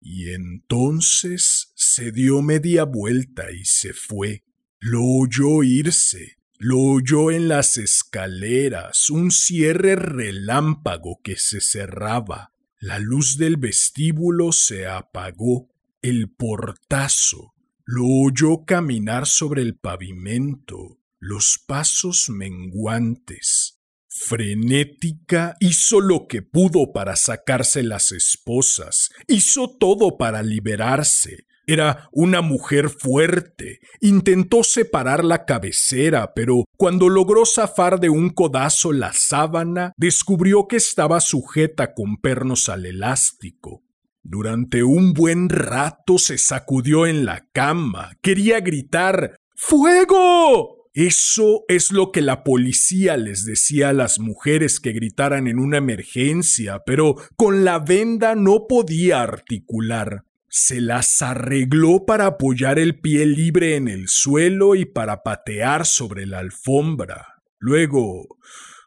[0.00, 4.44] Y entonces se dio media vuelta y se fue.
[4.78, 12.52] Lo oyó irse, lo oyó en las escaleras, un cierre relámpago que se cerraba.
[12.78, 15.68] La luz del vestíbulo se apagó,
[16.00, 17.54] el portazo,
[17.84, 27.16] lo oyó caminar sobre el pavimento, los pasos menguantes, frenética, hizo lo que pudo para
[27.16, 31.46] sacarse las esposas, hizo todo para liberarse.
[31.66, 33.80] Era una mujer fuerte.
[34.00, 40.76] Intentó separar la cabecera, pero cuando logró zafar de un codazo la sábana, descubrió que
[40.76, 43.82] estaba sujeta con pernos al elástico.
[44.22, 48.12] Durante un buen rato se sacudió en la cama.
[48.22, 50.77] Quería gritar ¡Fuego!
[50.94, 55.78] Eso es lo que la policía les decía a las mujeres que gritaran en una
[55.78, 60.24] emergencia, pero con la venda no podía articular.
[60.48, 66.26] Se las arregló para apoyar el pie libre en el suelo y para patear sobre
[66.26, 67.42] la alfombra.
[67.58, 68.38] Luego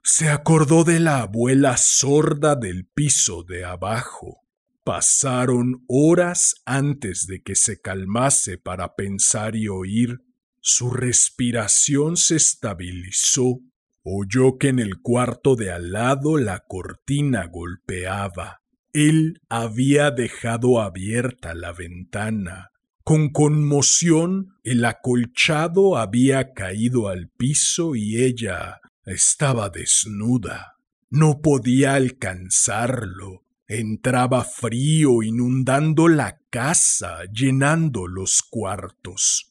[0.04, 4.40] se acordó de la abuela sorda del piso de abajo.
[4.84, 10.22] Pasaron horas antes de que se calmase para pensar y oír.
[10.62, 13.62] Su respiración se estabilizó.
[14.04, 18.62] Oyó que en el cuarto de al lado la cortina golpeaba.
[18.94, 22.70] Él había dejado abierta la ventana.
[23.04, 30.76] Con conmoción, el acolchado había caído al piso y ella estaba desnuda.
[31.10, 33.46] No podía alcanzarlo.
[33.68, 39.51] Entraba frío inundando la casa, llenando los cuartos.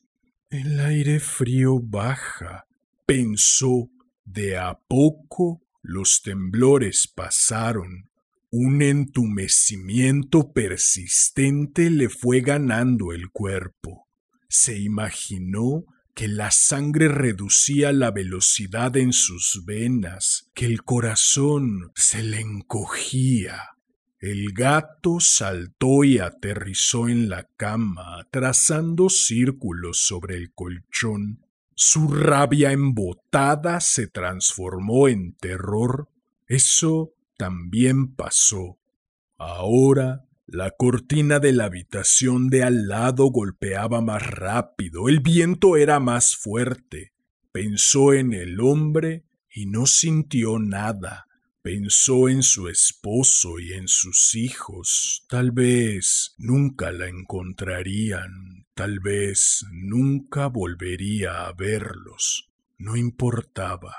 [0.50, 2.66] El aire frío baja,
[3.06, 3.88] pensó.
[4.24, 8.10] De a poco los temblores pasaron.
[8.50, 14.08] Un entumecimiento persistente le fue ganando el cuerpo.
[14.48, 15.84] Se imaginó
[16.14, 23.76] que la sangre reducía la velocidad en sus venas, que el corazón se le encogía.
[24.20, 31.46] El gato saltó y aterrizó en la cama, trazando círculos sobre el colchón.
[31.74, 36.10] Su rabia embotada se transformó en terror.
[36.46, 38.78] Eso también pasó.
[39.38, 46.00] Ahora La cortina de la habitación de al lado golpeaba más rápido, el viento era
[46.00, 47.12] más fuerte.
[47.52, 51.28] Pensó en el hombre y no sintió nada.
[51.62, 55.26] Pensó en su esposo y en sus hijos.
[55.28, 62.48] Tal vez nunca la encontrarían, tal vez nunca volvería a verlos.
[62.78, 63.94] No importaba.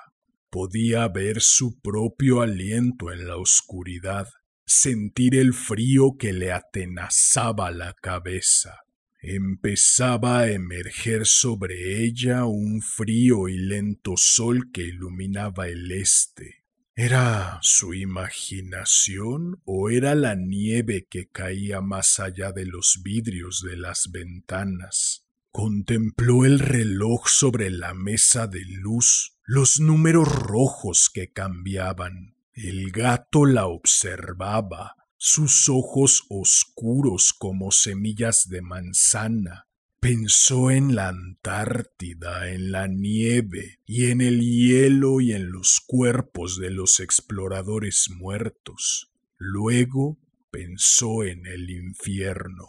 [0.49, 4.27] Podía ver su propio aliento en la oscuridad
[4.65, 8.79] sentir el frío que le atenazaba la cabeza.
[9.21, 16.60] Empezaba a emerger sobre ella un frío y lento sol que iluminaba el este.
[16.95, 23.77] ¿Era su imaginación o era la nieve que caía más allá de los vidrios de
[23.77, 25.25] las ventanas?
[25.51, 33.45] Contempló el reloj sobre la mesa de luz, los números rojos que cambiaban, el gato
[33.45, 39.67] la observaba, sus ojos oscuros como semillas de manzana.
[40.01, 46.59] Pensó en la Antártida, en la nieve, y en el hielo y en los cuerpos
[46.59, 49.11] de los exploradores muertos.
[49.37, 50.17] Luego
[50.49, 52.65] pensó en el infierno.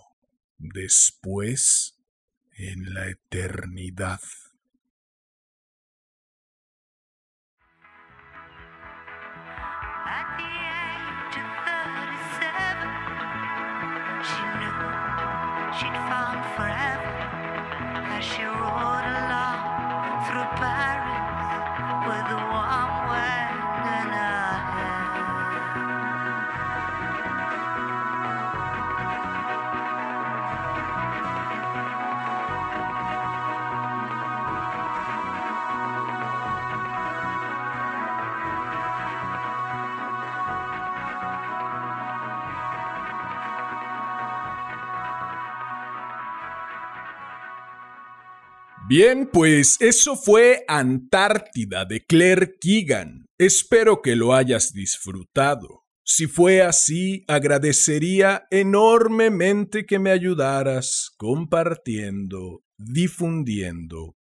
[0.58, 1.98] Después
[2.54, 4.20] en la eternidad.
[48.94, 53.24] Bien, pues eso fue Antártida de Claire Keegan.
[53.38, 55.84] Espero que lo hayas disfrutado.
[56.04, 64.18] Si fue así, agradecería enormemente que me ayudaras compartiendo, difundiendo.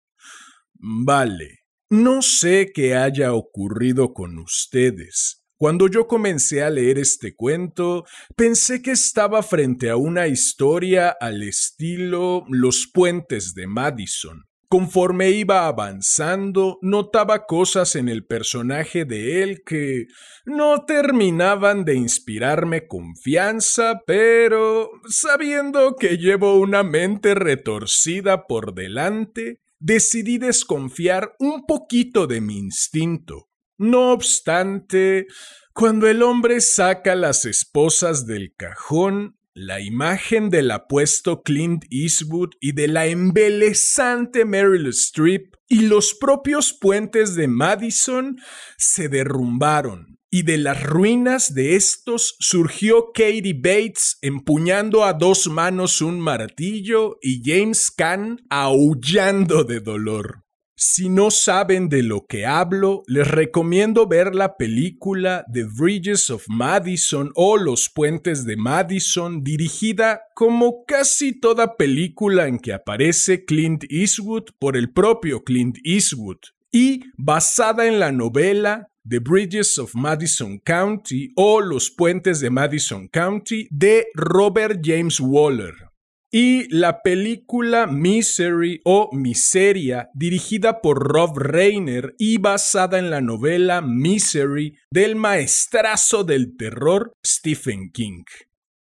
[0.75, 5.41] Vale, no sé qué haya ocurrido con ustedes.
[5.59, 8.05] Cuando yo comencé a leer este cuento,
[8.37, 15.67] pensé que estaba frente a una historia al estilo Los puentes de Madison, Conforme iba
[15.67, 20.07] avanzando, notaba cosas en el personaje de él que
[20.45, 30.39] no terminaban de inspirarme confianza, pero sabiendo que llevo una mente retorcida por delante, decidí
[30.39, 33.49] desconfiar un poquito de mi instinto.
[33.77, 35.27] No obstante,
[35.75, 42.73] cuando el hombre saca las esposas del cajón, la imagen del apuesto Clint Eastwood y
[42.73, 48.39] de la embelesante Meryl Streep y los propios puentes de Madison
[48.77, 56.01] se derrumbaron, y de las ruinas de estos surgió Katie Bates empuñando a dos manos
[56.01, 60.45] un martillo y James Caan aullando de dolor.
[60.83, 66.47] Si no saben de lo que hablo, les recomiendo ver la película The Bridges of
[66.49, 73.85] Madison o Los Puentes de Madison, dirigida como casi toda película en que aparece Clint
[73.91, 76.39] Eastwood por el propio Clint Eastwood,
[76.73, 83.07] y basada en la novela The Bridges of Madison County o Los Puentes de Madison
[83.09, 85.90] County de Robert James Waller
[86.31, 93.81] y la película Misery o Miseria, dirigida por Rob Reiner y basada en la novela
[93.81, 98.25] Misery del maestrazo del terror Stephen King.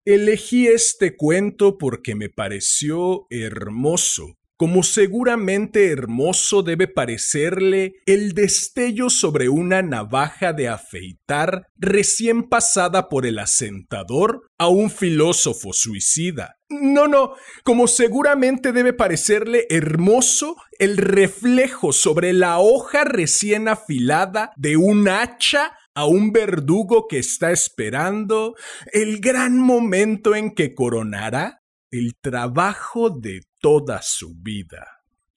[0.06, 9.50] Elegí este cuento porque me pareció hermoso, como seguramente hermoso debe parecerle el destello sobre
[9.50, 16.58] una navaja de afeitar recién pasada por el asentador a un filósofo suicida.
[16.82, 24.78] No, no, como seguramente debe parecerle hermoso el reflejo sobre la hoja recién afilada de
[24.78, 28.56] un hacha a un verdugo que está esperando
[28.92, 31.62] el gran momento en que coronará
[31.92, 34.88] el trabajo de toda su vida.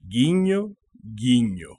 [0.00, 1.78] Guiño, guiño.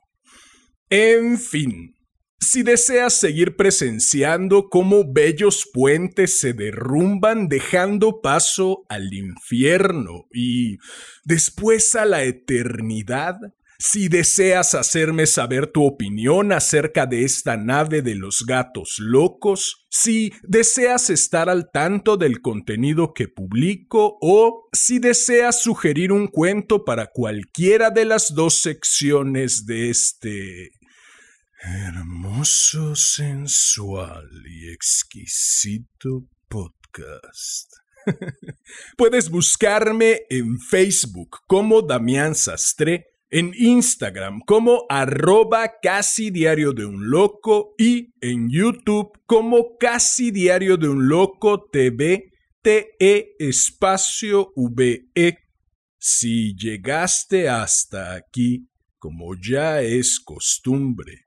[0.90, 1.97] En fin,
[2.40, 10.78] si deseas seguir presenciando cómo bellos puentes se derrumban dejando paso al infierno y
[11.26, 13.38] después a la eternidad,
[13.80, 20.34] Si deseas hacerme saber tu opinión acerca de esta nave de los gatos locos, si
[20.42, 27.12] deseas estar al tanto del contenido que publico o si deseas sugerir un cuento para
[27.12, 30.72] cualquiera de las dos secciones de este
[31.62, 37.74] hermoso, sensual y exquisito podcast.
[38.98, 47.10] Puedes buscarme en Facebook como Damián Sastre en Instagram como arroba casi diario de un
[47.10, 52.32] loco y en YouTube como casi diario de un loco TV
[52.62, 55.38] TE espacio VE.
[56.00, 61.27] Si llegaste hasta aquí, como ya es costumbre,